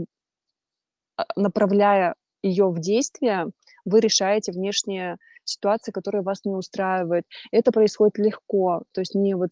[1.17, 3.47] а, направляя ее в действие,
[3.85, 7.25] вы решаете внешние ситуации, которые вас не устраивают.
[7.51, 9.51] Это происходит легко, то есть не вот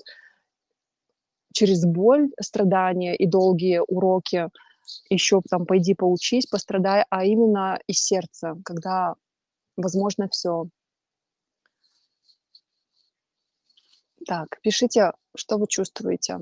[1.53, 4.49] через боль, страдания и долгие уроки,
[5.10, 9.16] еще там пойди поучись, пострадай, а именно из сердца, когда
[9.78, 10.65] возможно все.
[14.28, 16.39] Так, пишите, что вы чувствуете.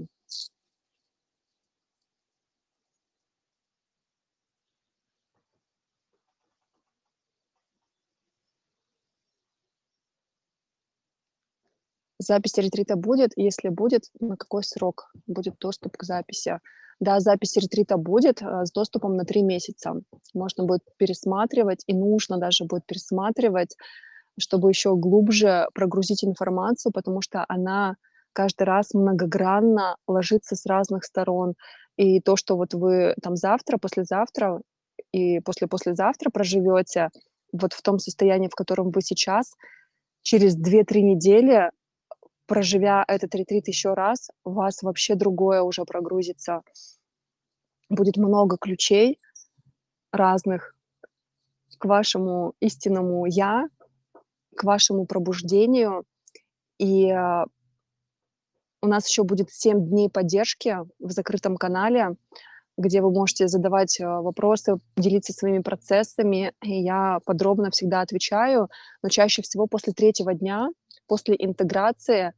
[12.19, 13.31] Запись ретрита будет?
[13.35, 16.59] Если будет, на какой срок будет доступ к записи?
[17.03, 19.93] Да, запись ретрита будет э, с доступом на три месяца.
[20.33, 23.75] Можно будет пересматривать, и нужно даже будет пересматривать,
[24.39, 27.95] чтобы еще глубже прогрузить информацию, потому что она
[28.31, 31.55] каждый раз многогранно ложится с разных сторон.
[31.97, 34.61] И то, что вот вы там завтра, послезавтра
[35.11, 37.09] и после-послезавтра проживете
[37.51, 39.51] вот в том состоянии, в котором вы сейчас,
[40.21, 41.69] через 2-3 недели
[42.45, 46.61] проживя этот ретрит еще раз, у вас вообще другое уже прогрузится.
[47.89, 49.19] Будет много ключей
[50.11, 50.75] разных
[51.77, 53.67] к вашему истинному «я»,
[54.55, 56.03] к вашему пробуждению.
[56.77, 57.45] И э,
[58.81, 62.15] у нас еще будет 7 дней поддержки в закрытом канале,
[62.77, 66.53] где вы можете задавать э, вопросы, делиться своими процессами.
[66.61, 68.69] И я подробно всегда отвечаю,
[69.01, 70.69] но чаще всего после третьего дня
[71.07, 72.33] после интеграции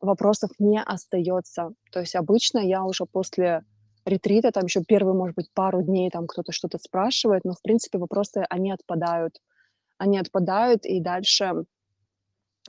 [0.00, 1.70] вопросов не остается.
[1.90, 3.64] То есть обычно я уже после
[4.04, 7.98] ретрита, там еще первые, может быть, пару дней там кто-то что-то спрашивает, но, в принципе,
[7.98, 9.40] вопросы, они отпадают.
[9.98, 11.64] Они отпадают, и дальше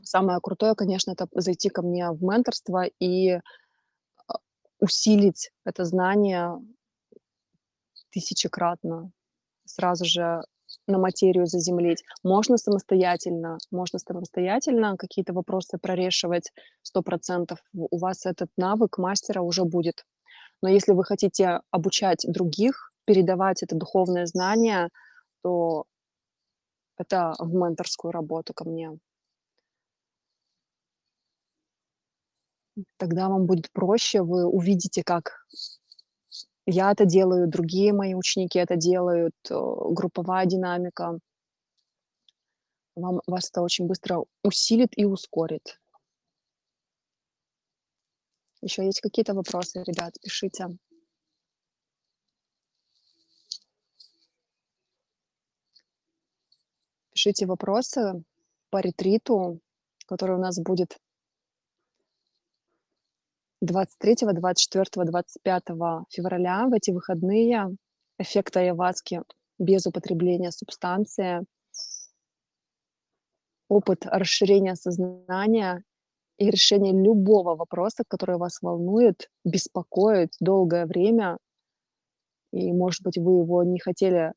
[0.04, 3.40] самое крутое, конечно, это зайти ко мне в менторство и
[4.28, 4.40] а,
[4.80, 6.60] усилить это знание
[8.12, 9.12] тысячекратно.
[9.66, 10.44] Сразу же
[10.88, 12.04] на материю заземлить.
[12.24, 16.52] Можно самостоятельно, можно самостоятельно какие-то вопросы прорешивать
[16.82, 17.60] сто процентов.
[17.74, 20.06] У вас этот навык мастера уже будет.
[20.62, 24.90] Но если вы хотите обучать других, передавать это духовное знание,
[25.44, 25.86] то
[26.98, 28.98] это в менторскую работу ко мне.
[32.98, 35.46] Тогда вам будет проще, вы увидите, как
[36.68, 39.56] я это делаю, другие мои ученики это делают, э,
[39.92, 41.18] групповая динамика.
[42.96, 45.80] Вам вас это очень быстро усилит и ускорит.
[48.62, 50.68] Еще есть какие-то вопросы, ребят, пишите.
[57.14, 58.24] Пишите вопросы
[58.72, 59.62] по ретриту,
[60.06, 60.98] который у нас будет
[63.62, 65.64] 23, 24, 25
[66.10, 67.76] февраля в эти выходные.
[68.20, 69.22] Эффект айаваски
[69.58, 71.46] без употребления субстанции.
[73.70, 75.84] Опыт расширения сознания
[76.38, 81.38] и решение любого вопроса, который вас волнует, беспокоит долгое время,
[82.52, 84.34] и, может быть, вы его не хотели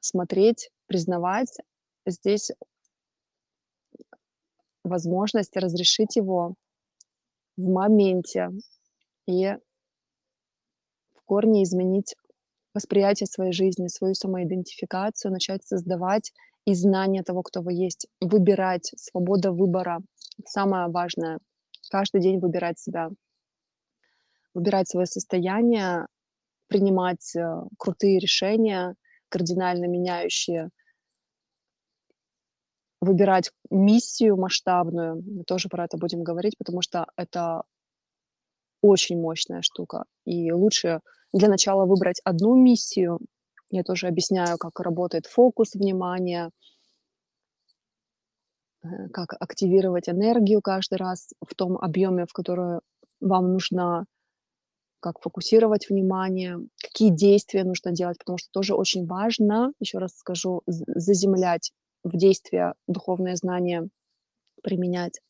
[0.00, 1.56] смотреть, признавать,
[2.06, 2.52] здесь
[4.84, 6.54] возможность разрешить его
[7.58, 8.50] в моменте
[9.26, 9.48] и
[11.12, 12.14] в корне изменить
[12.72, 16.32] восприятие своей жизни, свою самоидентификацию, начать создавать
[16.64, 19.98] из знания того, кто вы есть, выбирать, свобода выбора.
[20.46, 21.40] Самое важное.
[21.90, 23.08] Каждый день выбирать себя,
[24.54, 26.06] выбирать свое состояние,
[26.68, 27.42] принимать э,
[27.76, 28.94] крутые решения,
[29.30, 30.70] кардинально меняющие,
[33.00, 35.22] выбирать миссию масштабную.
[35.22, 37.62] Мы тоже про это будем говорить, потому что это
[38.82, 40.04] очень мощная штука.
[40.24, 41.00] И лучше
[41.32, 43.18] для начала выбрать одну миссию.
[43.70, 46.50] Я тоже объясняю, как работает фокус внимания,
[48.82, 52.80] э, как активировать энергию каждый раз в том объеме, в который
[53.20, 54.06] вам нужно,
[55.00, 60.62] как фокусировать внимание, какие действия нужно делать, потому что тоже очень важно, еще раз скажу,
[60.66, 61.72] заземлять
[62.08, 63.88] в действие духовное знание,
[64.62, 65.20] применять.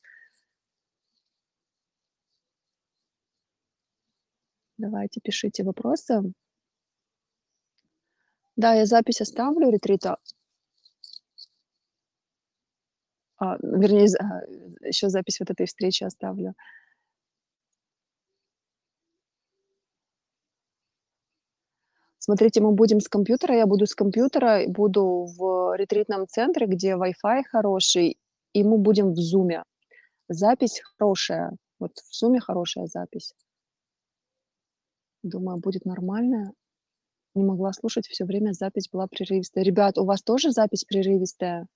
[4.79, 6.23] Давайте пишите вопросы.
[8.57, 10.17] Да, я запись оставлю ретрита.
[13.39, 14.07] А, вернее,
[14.85, 16.55] еще запись вот этой встречи оставлю.
[22.29, 27.45] Смотрите, мы будем с компьютера, я буду с компьютера, буду в ретритном центре, где Wi-Fi
[27.51, 28.19] хороший,
[28.53, 29.63] и мы будем в зуме.
[30.29, 33.33] Запись хорошая, вот в зуме хорошая запись.
[35.23, 36.53] Думаю, будет нормально.
[37.35, 39.65] Не могла слушать все время, запись была прерывистая.
[39.65, 41.67] Ребят, у вас тоже запись прерывистая?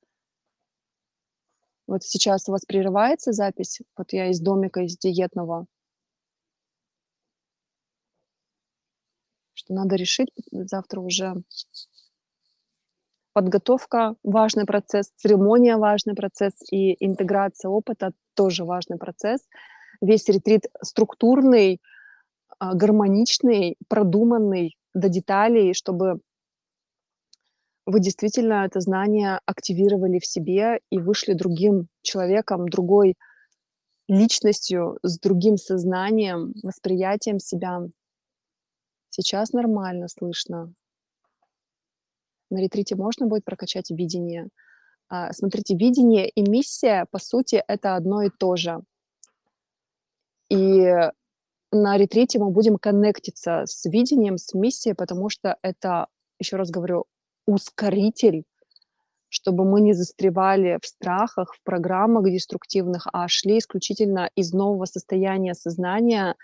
[1.87, 3.81] Вот сейчас у вас прерывается запись?
[3.97, 5.65] Вот я из домика, из диетного.
[9.63, 11.35] Что надо решить завтра уже.
[13.33, 19.41] Подготовка– важный процесс, церемония– важный процесс, и интеграция опыта– тоже важный процесс.
[20.01, 21.81] Весь ретрит структурный,
[22.59, 26.21] а, гармоничный, продуманный до деталей, чтобы
[27.87, 33.15] вы действительно это знание активировали в себе и вышли другим человеком, другой
[34.09, 37.83] личностью, с другим сознанием, восприятием себя.
[39.15, 40.73] Сейчас нормально слышно.
[42.49, 44.49] На ретрите можно будет прокачать видение.
[45.11, 48.81] А, смотрите, видение и миссия, по сути, это одно и то же.
[50.49, 50.91] И
[51.71, 56.07] на ретрите мы будем коннектиться с видением, с миссией, потому что это,
[56.39, 57.05] еще раз говорю,
[57.47, 58.45] ускоритель,
[59.29, 65.53] чтобы мы не застревали в страхах, в программах деструктивных, а шли исключительно из нового состояния
[65.53, 66.35] сознания,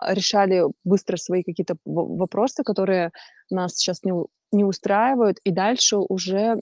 [0.00, 3.10] решали быстро свои какие-то вопросы, которые
[3.50, 4.12] нас сейчас не,
[4.52, 6.56] не устраивают, и дальше уже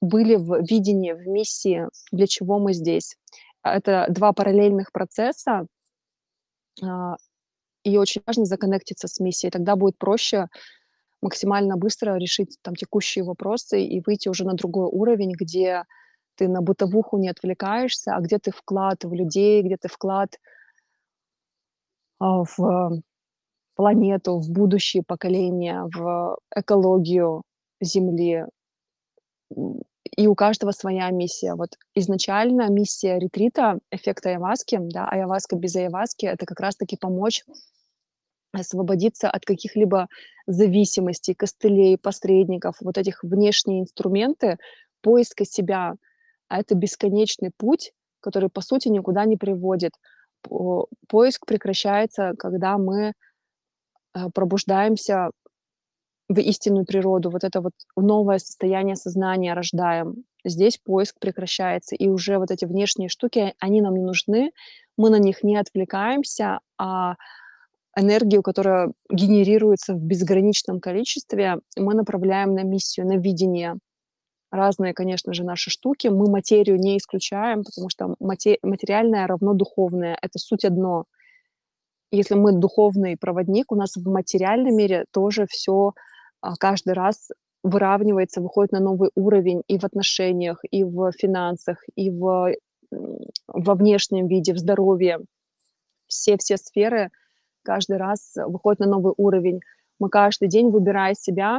[0.00, 3.16] были в видении, в миссии, для чего мы здесь.
[3.62, 5.66] Это два параллельных процесса,
[6.82, 7.16] а,
[7.82, 9.50] и очень важно законнектиться с миссией.
[9.50, 10.46] Тогда будет проще
[11.20, 15.84] максимально быстро решить там текущие вопросы и выйти уже на другой уровень, где
[16.36, 20.57] ты на бытовуху не отвлекаешься, а где ты вклад в людей, где ты вклад а,
[22.20, 23.00] в
[23.74, 27.42] планету, в будущее поколения, в экологию
[27.80, 28.44] Земли,
[30.16, 31.54] и у каждого своя миссия.
[31.54, 37.44] Вот изначально миссия ретрита, эффект айаваски, да, айаваска без айаваски, это как раз-таки помочь
[38.52, 40.08] освободиться от каких-либо
[40.46, 44.56] зависимостей, костылей, посредников, вот этих внешние инструменты
[45.02, 45.94] поиска себя.
[46.48, 49.92] А это бесконечный путь, который, по сути, никуда не приводит.
[51.08, 53.12] Поиск прекращается, когда мы
[54.14, 55.30] э, пробуждаемся
[56.28, 60.24] в истинную природу, вот это вот новое состояние сознания рождаем.
[60.44, 64.52] Здесь поиск прекращается, и уже вот эти внешние штуки, они нам не нужны,
[64.96, 67.14] мы на них не отвлекаемся, а
[67.96, 73.74] энергию, которая генерируется в безграничном количестве, мы направляем на миссию, на видение.
[74.50, 76.08] Разные, конечно же, наши штуки.
[76.08, 80.16] Мы материю не исключаем, потому что мате- материальное равно духовное.
[80.22, 81.04] Это суть одно.
[82.10, 85.92] Если мы духовный проводник, у нас в материальном мире тоже все
[86.40, 87.28] а, каждый раз
[87.62, 92.54] выравнивается, выходит на новый уровень и в отношениях, и в финансах, и в,
[93.48, 95.18] во внешнем виде, в здоровье.
[96.06, 97.10] Все-все сферы
[97.62, 99.60] каждый раз выходят на новый уровень.
[99.98, 101.58] Мы каждый день, выбирая себя,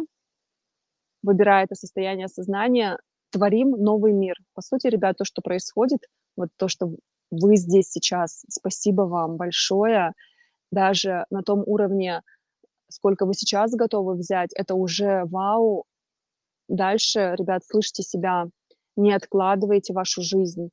[1.23, 2.97] выбирая это состояние сознания,
[3.31, 4.35] творим новый мир.
[4.53, 5.99] По сути, ребят, то, что происходит,
[6.35, 6.95] вот то, что
[7.31, 10.13] вы здесь сейчас, спасибо вам большое.
[10.71, 12.21] Даже на том уровне,
[12.89, 15.85] сколько вы сейчас готовы взять, это уже вау.
[16.67, 18.45] Дальше, ребят, слышите себя,
[18.95, 20.69] не откладывайте вашу жизнь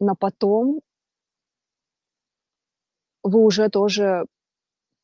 [0.00, 0.80] на потом.
[3.22, 4.24] Вы уже тоже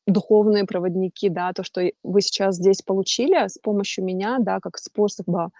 [0.05, 5.51] духовные проводники, да, то, что вы сейчас здесь получили с помощью меня, да, как способа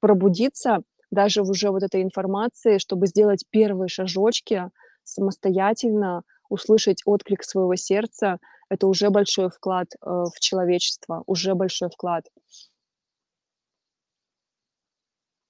[0.00, 4.70] пробудиться даже уже вот этой информации, чтобы сделать первые шажочки
[5.04, 8.38] самостоятельно, услышать отклик своего сердца,
[8.68, 12.24] это уже большой вклад э, в человечество, уже большой вклад.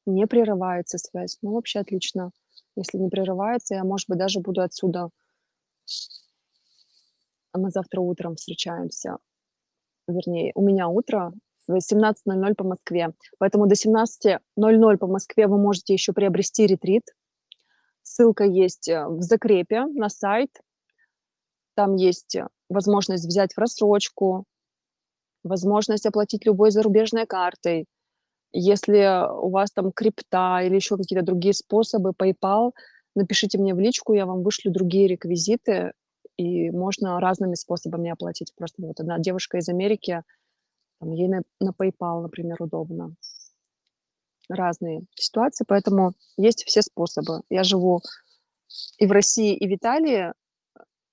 [0.07, 1.39] Не прерывается связь.
[1.43, 2.33] Ну, вообще отлично.
[2.75, 5.11] Если не прерывается, я, может быть, даже буду отсюда
[7.59, 9.19] мы завтра утром встречаемся.
[10.09, 11.33] Вернее, у меня утро
[11.67, 13.13] в 17:00 по Москве.
[13.39, 17.05] Поэтому до 17:00 по Москве вы можете еще приобрести ретрит.
[18.03, 20.51] Ссылка есть э, в закрепе на сайт.
[21.75, 24.45] Там есть э, возможность взять в рассрочку,
[25.45, 27.87] возможность оплатить любой зарубежной картой.
[28.53, 32.73] Если у вас там крипта или еще какие-то другие способы, PayPal,
[33.15, 35.93] напишите мне в личку, я вам вышлю другие реквизиты,
[36.37, 38.53] и можно разными способами оплатить.
[38.57, 40.23] Просто вот одна девушка из Америки,
[41.01, 43.15] там, ей на, на PayPal, например, удобно.
[44.49, 47.43] Разные ситуации, поэтому есть все способы.
[47.49, 48.01] Я живу
[48.99, 50.33] и в России, и в Италии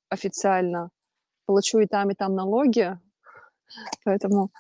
[0.10, 0.90] официально,
[1.46, 2.98] плачу и там, и там налоги,
[4.04, 4.52] поэтому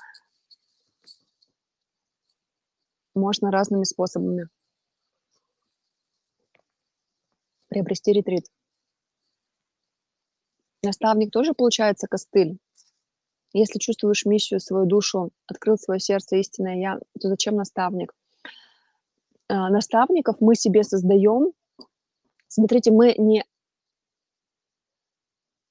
[3.15, 4.47] можно разными способами
[7.67, 8.45] приобрести ретрит.
[10.83, 12.57] Наставник тоже получается костыль.
[13.53, 18.13] Если чувствуешь миссию, свою душу, открыл свое сердце, истинное я, то зачем наставник?
[19.47, 21.51] А, наставников мы себе создаем.
[22.47, 23.43] Смотрите, мы не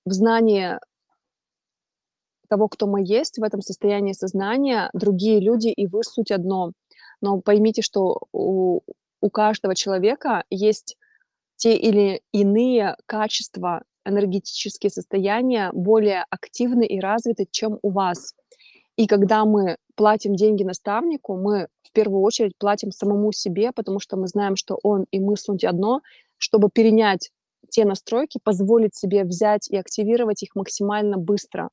[0.04, 0.78] в знании
[2.48, 6.72] того, кто мы есть, в этом состоянии сознания, другие люди и вы суть одно.
[7.20, 8.80] Но поймите, что у,
[9.20, 10.96] у каждого человека есть
[11.56, 18.34] те или иные качества, энергетические состояния более активны и развиты, чем у вас.
[18.96, 24.16] И когда мы платим деньги наставнику, мы в первую очередь платим самому себе, потому что
[24.16, 26.00] мы знаем, что он и мы суть одно,
[26.36, 27.30] чтобы перенять
[27.70, 31.68] те настройки, позволить себе взять и активировать их максимально быстро.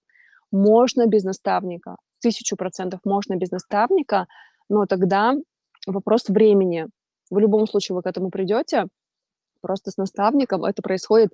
[0.52, 4.28] Можно без наставника, тысячу процентов можно без наставника,
[4.70, 5.36] но тогда
[5.88, 6.88] вопрос времени.
[7.30, 8.86] В любом случае вы к этому придете,
[9.62, 11.32] просто с наставником это происходит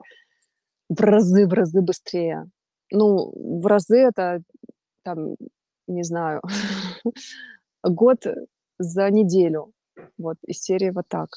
[0.92, 2.50] в разы, в разы быстрее.
[2.92, 3.32] Ну,
[3.62, 4.42] в разы это,
[5.04, 5.36] там,
[5.88, 6.42] не знаю,
[7.84, 8.26] год
[8.78, 9.72] за неделю.
[10.18, 11.30] Вот, из серии вот так.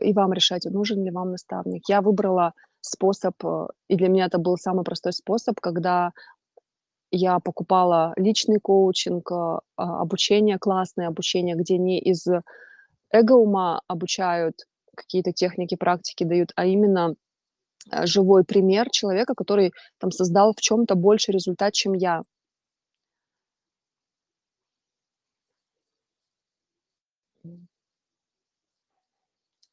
[0.00, 1.88] И вам решать, нужен ли вам наставник.
[1.88, 6.12] Я выбрала способ, э, и для меня это был самый простой способ, когда
[7.10, 12.24] я покупала личный коучинг, а, обучение, классное обучение, где не из
[13.10, 17.14] эго-ума обучают, какие-то техники, практики дают, а именно
[17.92, 22.22] э, живой пример человека, который там создал в чем-то больше результат, чем я.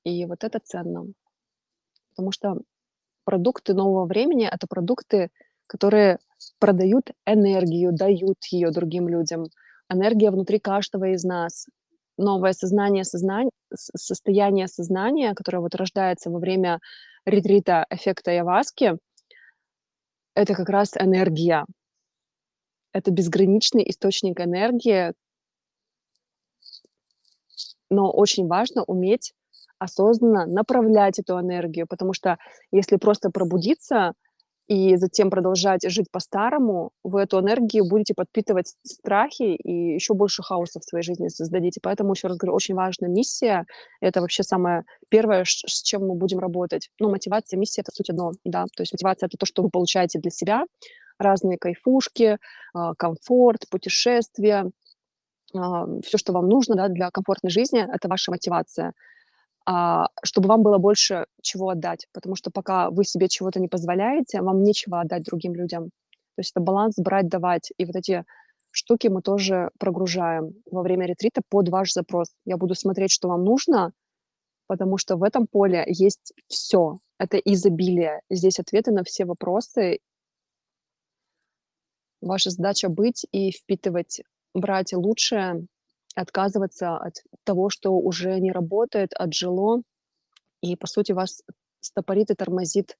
[0.03, 1.05] И вот это ценно.
[2.09, 2.57] Потому что
[3.25, 5.29] продукты нового времени– это продукты,
[5.67, 6.19] которые
[6.59, 9.45] продают энергию, дают ее другим людям.
[9.89, 11.67] Энергия внутри каждого из нас
[12.17, 16.79] новое сознание, сознание, состояние сознания, которое вот рождается во время
[17.25, 18.97] ретрита эффекта Яваски,
[20.35, 21.65] это как раз энергия.
[22.93, 25.13] Это безграничный источник энергии,
[27.89, 29.33] но очень важно уметь
[29.79, 32.37] осознанно направлять эту энергию, потому что
[32.71, 34.13] если просто пробудиться
[34.67, 40.79] и затем продолжать жить по-старому, вы эту энергию будете подпитывать страхи и еще больше хаоса
[40.79, 41.79] в своей жизни создадите.
[41.81, 43.65] Поэтому, еще раз говорю, очень важная миссия.
[44.01, 46.89] Это вообще самое первое, с чем мы будем работать.
[46.99, 48.65] Ну, мотивация, миссия— это суть одно, да.
[48.75, 50.63] То есть мотивация— это то, что вы получаете для себя,
[51.17, 52.37] разные кайфушки,
[52.73, 54.69] а, комфорт, путешествия,
[55.55, 58.93] а, все, что вам нужно, да, для комфортной жизни, это ваша мотивация
[60.23, 62.07] чтобы вам было больше чего отдать.
[62.13, 65.85] Потому что пока вы себе чего-то не позволяете, вам нечего отдать другим людям.
[66.35, 67.71] То есть это баланс брать, давать.
[67.77, 68.23] И вот эти
[68.71, 72.27] штуки мы тоже прогружаем во время ретрита под ваш запрос.
[72.45, 73.91] Я буду смотреть, что вам нужно,
[74.67, 76.97] потому что в этом поле есть все.
[77.19, 78.21] Это изобилие.
[78.29, 79.99] Здесь ответы на все вопросы.
[82.21, 84.21] Ваша задача быть и впитывать,
[84.53, 85.65] брать лучшее,
[86.17, 89.81] отказываться от того, что уже не работает, отжило,
[90.61, 91.43] и, по сути, вас
[91.79, 92.97] стопорит и тормозит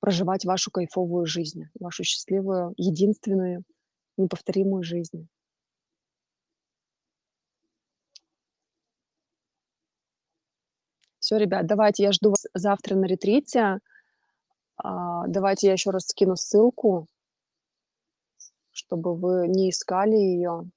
[0.00, 3.64] проживать вашу кайфовую жизнь, вашу счастливую, единственную,
[4.16, 5.28] неповторимую жизнь.
[11.18, 13.80] Все, ребят, давайте, я жду вас завтра на ретрите.
[14.78, 17.06] А, давайте я еще раз скину ссылку,
[18.72, 20.70] чтобы вы не искали ее.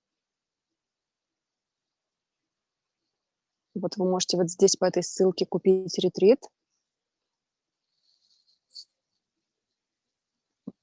[3.76, 6.40] Вот вы можете вот здесь по этой ссылке купить ретрит.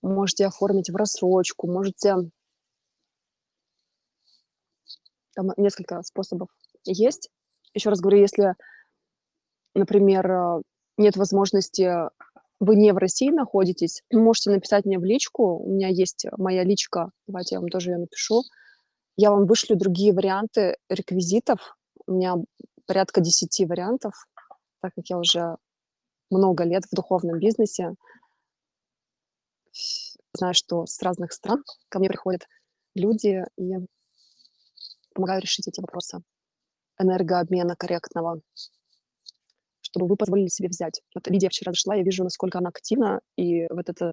[0.03, 2.17] Можете оформить в рассрочку, можете...
[5.35, 6.49] Там несколько способов
[6.85, 7.31] есть.
[7.75, 8.55] Еще раз говорю, если,
[9.75, 10.63] например, э,
[10.97, 11.89] нет возможности,
[12.59, 15.59] вы не в России находитесь, можете написать мне в личку.
[15.59, 18.43] У меня есть моя личка, давайте я вам тоже ее напишу.
[19.17, 21.77] Я вам вышлю другие варианты реквизитов.
[22.07, 22.37] У меня
[22.87, 24.15] порядка 10 вариантов,
[24.81, 25.57] так как я уже
[26.31, 27.95] много лет в духовном бизнесе.
[30.33, 32.47] Знаю, что с разных стран ко мне приходят
[32.95, 33.75] люди и
[35.15, 36.21] помогаю решить эти вопросы
[36.99, 38.41] энергообмена корректного,
[39.81, 41.01] чтобы вы позволили себе взять.
[41.15, 44.13] Вот Лидия вчера зашла, я вижу, насколько она активна, и вот это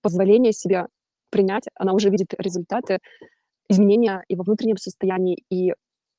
[0.00, 0.86] позволение себе
[1.30, 3.00] принять, она уже видит результаты,
[3.68, 5.74] изменения и во внутреннем состоянии, и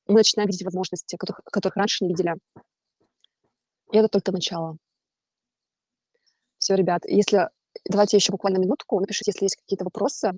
[0.06, 2.34] мы начинаем видеть возможности, которых, которых раньше не видели.
[3.92, 4.76] И это только начало.
[6.58, 7.48] Все, ребят, если...
[7.88, 8.98] Давайте еще буквально минутку.
[8.98, 10.32] Напишите, если есть какие-то вопросы.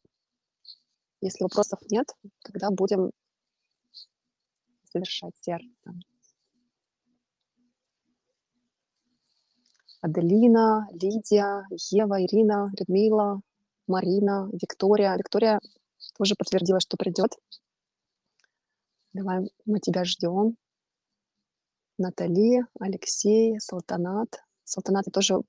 [1.20, 2.06] Если вопросов нет,
[2.42, 3.10] тогда будем
[4.92, 5.92] завершать сердце.
[10.00, 13.40] Аделина, Лидия, Ева, Ирина, Людмила,
[13.86, 15.16] Марина, Виктория.
[15.16, 15.60] Виктория
[16.16, 17.32] тоже подтвердила, что придет.
[19.12, 20.56] Давай, мы тебя ждем.
[21.98, 24.42] Натали, Алексей, Салтанат.
[24.64, 25.40] Салтанат, я тоже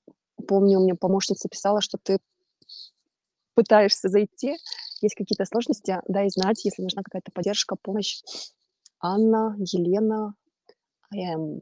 [0.48, 2.20] помню, у меня помощница писала, что ты
[3.54, 4.56] пытаешься зайти,
[5.02, 8.22] есть какие-то сложности, дай знать, если нужна какая-то поддержка, помощь.
[9.02, 10.34] Анна, Елена.
[11.12, 11.60] I am.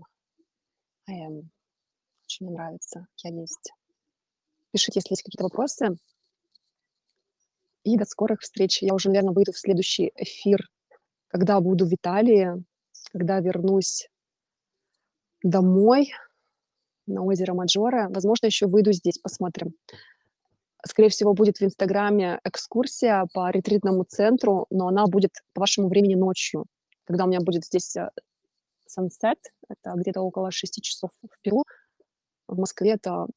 [2.26, 3.72] Очень мне нравится, я есть.
[4.72, 5.98] Пишите, если есть какие-то вопросы.
[7.84, 8.82] И до скорых встреч.
[8.82, 10.69] Я уже, наверное, выйду в следующий эфир
[11.27, 12.63] когда буду в Италии,
[13.11, 14.07] когда вернусь
[15.43, 16.11] домой
[17.05, 19.73] на озеро Маджоре, возможно, еще выйду здесь, посмотрим.
[20.85, 26.15] Скорее всего, будет в Инстаграме экскурсия по ретритному центру, но она будет по вашему времени
[26.15, 26.65] ночью,
[27.05, 27.95] когда у меня будет здесь
[28.85, 31.63] сансет, это где-то около 6 часов в Перу,
[32.47, 33.27] в Москве это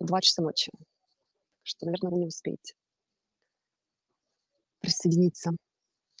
[0.00, 0.70] 2 часа ночи.
[1.62, 2.74] Что, наверное, вы не успеете
[4.80, 5.52] присоединиться.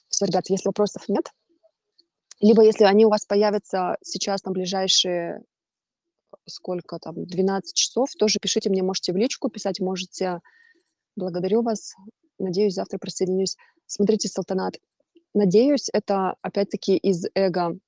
[0.08, 1.30] Все, ребят, если вопросов нет,
[2.40, 5.42] либо если они у вас появятся сейчас на ближайшие
[6.46, 10.40] сколько там, 12 часов, тоже пишите мне, можете в личку писать, можете.
[11.16, 11.94] Благодарю вас.
[12.38, 13.56] Надеюсь, завтра присоединюсь.
[13.86, 14.74] Смотрите, Салтанат.
[15.34, 17.78] Надеюсь, это опять-таки из эго.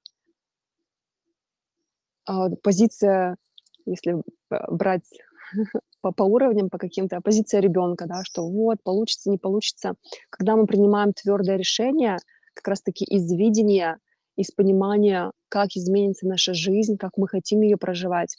[2.26, 3.36] А, позиция,
[3.86, 4.16] если
[4.68, 5.08] брать
[6.00, 9.94] по, по уровням, по каким-то, позиция ребенка, да, что вот, получится, не получится.
[10.30, 12.18] Когда мы принимаем твердое решение,
[12.54, 13.98] как раз-таки из видения,
[14.36, 18.36] из понимания, как изменится наша жизнь, как мы хотим ее проживать.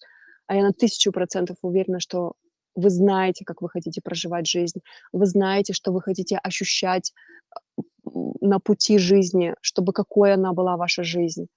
[0.48, 2.34] А я на тысячу процентов уверена, что
[2.76, 4.80] вы знаете, как вы хотите проживать жизнь,
[5.12, 7.14] вы знаете, что вы хотите ощущать
[8.42, 11.48] на пути жизни, чтобы какой она была ваша жизнь,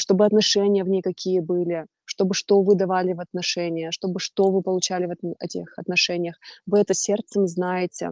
[0.00, 4.62] чтобы отношения в ней какие были, чтобы что вы давали в отношения, чтобы что вы
[4.62, 6.36] получали в этих отношениях.
[6.66, 8.10] Вы это сердцем знаете.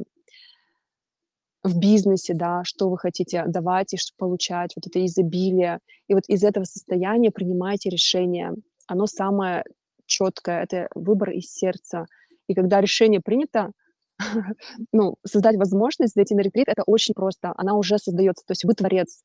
[1.64, 5.80] В бизнесе, да, что вы хотите давать и получать, вот это изобилие.
[6.06, 8.54] И вот из этого состояния принимайте решение.
[8.86, 9.64] Оно самое
[10.06, 12.06] четкое, это выбор из сердца.
[12.46, 13.72] И когда решение принято,
[14.92, 17.52] ну, создать возможность зайти на ретрит- это очень просто.
[17.56, 18.44] Она уже создаётся.
[18.46, 19.22] То есть вы творец.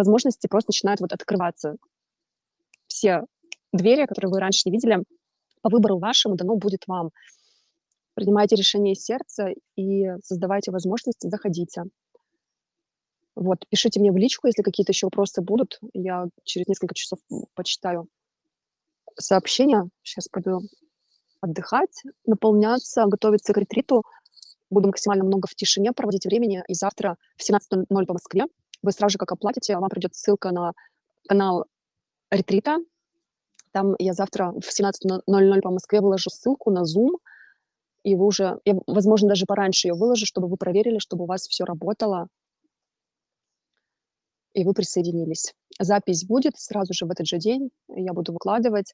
[0.00, 1.76] Возможности просто начинают вот открываться.
[2.86, 3.20] Все
[3.72, 5.04] двери, которые вы раньше не видели,
[5.60, 7.10] по выбору вашему дано будет вам.
[8.14, 11.84] Принимайте решение сердца и создавайте возможности, заходите.
[13.36, 15.78] Вот, пишите мне в личку, если какие-то ещё вопросы будут.
[15.92, 17.18] Я через несколько часов,
[17.54, 18.08] почитаю
[19.18, 19.88] сообщения.
[20.02, 20.60] Щас пойду
[21.42, 24.02] отдыхать, наполняться, готовиться к ретриту.
[24.70, 26.62] Буду максимально много в тишине проводить времени.
[26.68, 28.46] И завтра в 17:00 по Москве
[28.82, 30.72] вы сразу же, как оплатите, вам придёт ссылка на
[31.28, 31.66] канал
[32.30, 32.78] ретрита.
[33.72, 37.10] Там я завтра в 17:00 по Москве выложу ссылку на Zoom,
[38.04, 41.48] и вы уже я, возможно, даже пораньше её выложу, чтобы вы проверили, чтобы у вас
[41.48, 42.28] всё работало
[44.56, 45.52] и вы присоединились.
[45.78, 47.70] Запись будет сразу же в этот же день.
[47.88, 48.92] Я буду выкладывать.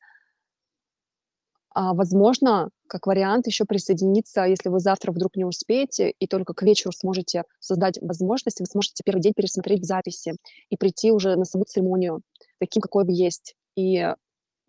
[1.78, 6.62] А, возможно, как вариант, ещё присоединиться, если вы завтра вдруг не успеете и только к
[6.62, 10.36] вечеру сможете создать возможность, вы сможете первый день пересмотреть записи
[10.70, 12.22] и прийти уже на саму церемонию
[12.60, 14.06] таким, какой вы есть, и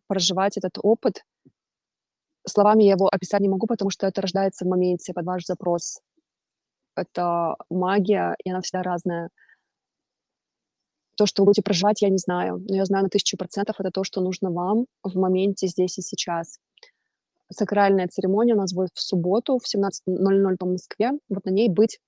[0.07, 1.23] проживать этот опыт.
[2.47, 5.99] Словами я его описать не могу, потому что это рождается в моменте под ваш запрос.
[6.97, 9.29] Это магия, и она всегда разная.
[11.17, 13.89] То, что вы будете проживать, я не знаю, но я знаю на 1000 % это
[13.91, 16.57] то, что нужно вам в моменте здесь и сейчас.
[17.51, 21.11] Сакральная церемония у нас будет в субботу в 17:00 по Москве.
[21.29, 21.99] Вот на ней быть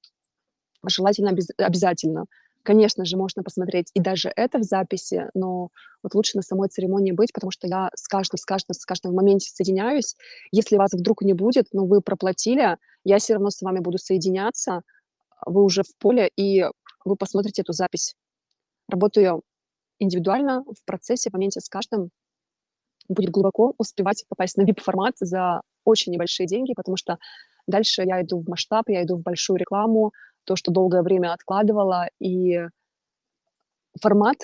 [0.88, 2.26] желательно обяз обязательно.
[2.64, 5.70] Конечно же, можно посмотреть и даже это в записи, но
[6.04, 9.14] вот лучше на самой церемонии быть, потому что я с каждым с каждым с каждым
[9.14, 10.16] в моменте соединяюсь.
[10.52, 14.82] Если вас вдруг не будет, но вы проплатили, я всё равно с вами буду соединяться.
[15.46, 16.66] Вы уже в поле, и
[17.06, 18.16] вы посмотрите эту запись.
[18.90, 19.44] Работаю
[20.00, 22.12] индивидуально, в процессе, в моменте с каждым.
[23.10, 27.18] Будет глубоко успевать попасть на VIP-формат за очень небольшие деньги, потому что
[27.66, 30.12] дальше я иду в масштаб, я иду в большую рекламу,
[30.46, 32.08] то, что долгое время откладывала.
[32.20, 32.60] И
[34.02, 34.38] формат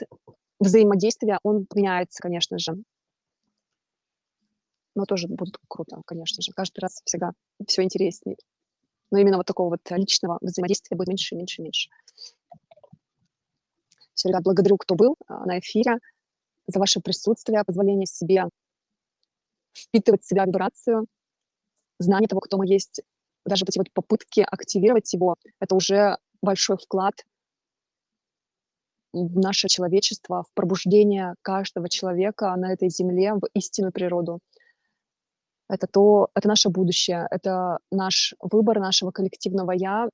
[0.60, 2.76] взаимодействия, он меняется, конечно же.
[4.96, 6.52] Но тоже будет круто, конечно же.
[6.54, 7.32] Каждый раз всегда
[7.68, 8.38] всё интересней.
[9.12, 11.90] Но именно вот такого вот личного взаимодействия будет меньше, меньше, меньше.
[14.16, 15.98] Всё, ребят, благодарю, кто был, а, на эфире,
[16.68, 18.46] за ваше присутствие, позволение себе
[19.76, 21.06] впитывать в себя вибрацию,
[22.00, 23.02] знание того, кто мы есть.
[23.46, 27.16] Даже вот эти вот попытки активировать его- это уже большой вклад
[29.14, 34.40] в наше человечество, в пробуждение каждого человека на этой земле в истинную природу.
[35.70, 40.10] Это то это наше будущее, это наш выбор нашего коллективного "я"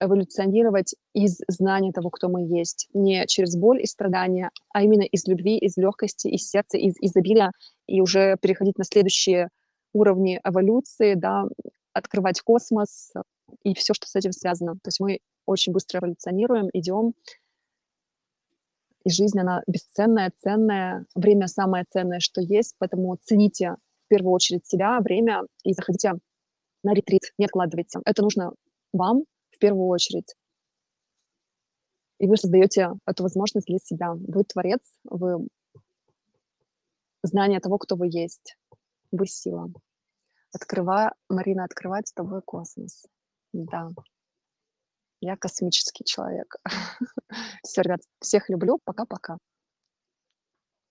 [0.00, 2.88] эволюционировать из знания того, кто мы есть.
[2.94, 7.52] Не через боль и страдания, а именно из любви, из лёгкости, из сердца, из изобилия,
[7.86, 9.48] и уже переходить на следующие
[9.92, 11.44] уровни эволюции, да,
[11.92, 13.12] открывать космос
[13.64, 14.74] и всё, что с этим связано.
[14.74, 17.14] То есть мы очень быстро эволюционируем, идём.
[19.04, 21.06] И жизнь, она бесценная, ценная.
[21.14, 26.12] Время самое ценное, что есть, поэтому цените в первую очередь себя, время и заходите
[26.82, 28.00] на ретрит, не откладывайте.
[28.04, 28.52] Это нужно
[28.92, 29.24] вам
[29.60, 30.34] первую очередь.
[32.18, 34.12] И вы создаёте эту возможность для себя.
[34.12, 35.48] Вы творец, вы
[37.22, 38.56] знание того, кто вы есть.
[39.12, 39.68] Вы сила.
[40.52, 43.06] Открыва Марина открывает с тобой космос.
[43.52, 43.88] Да.
[45.20, 46.56] Я космический человек.
[47.62, 48.78] Всё, ребят, всех люблю.
[48.84, 49.38] Пока-пока.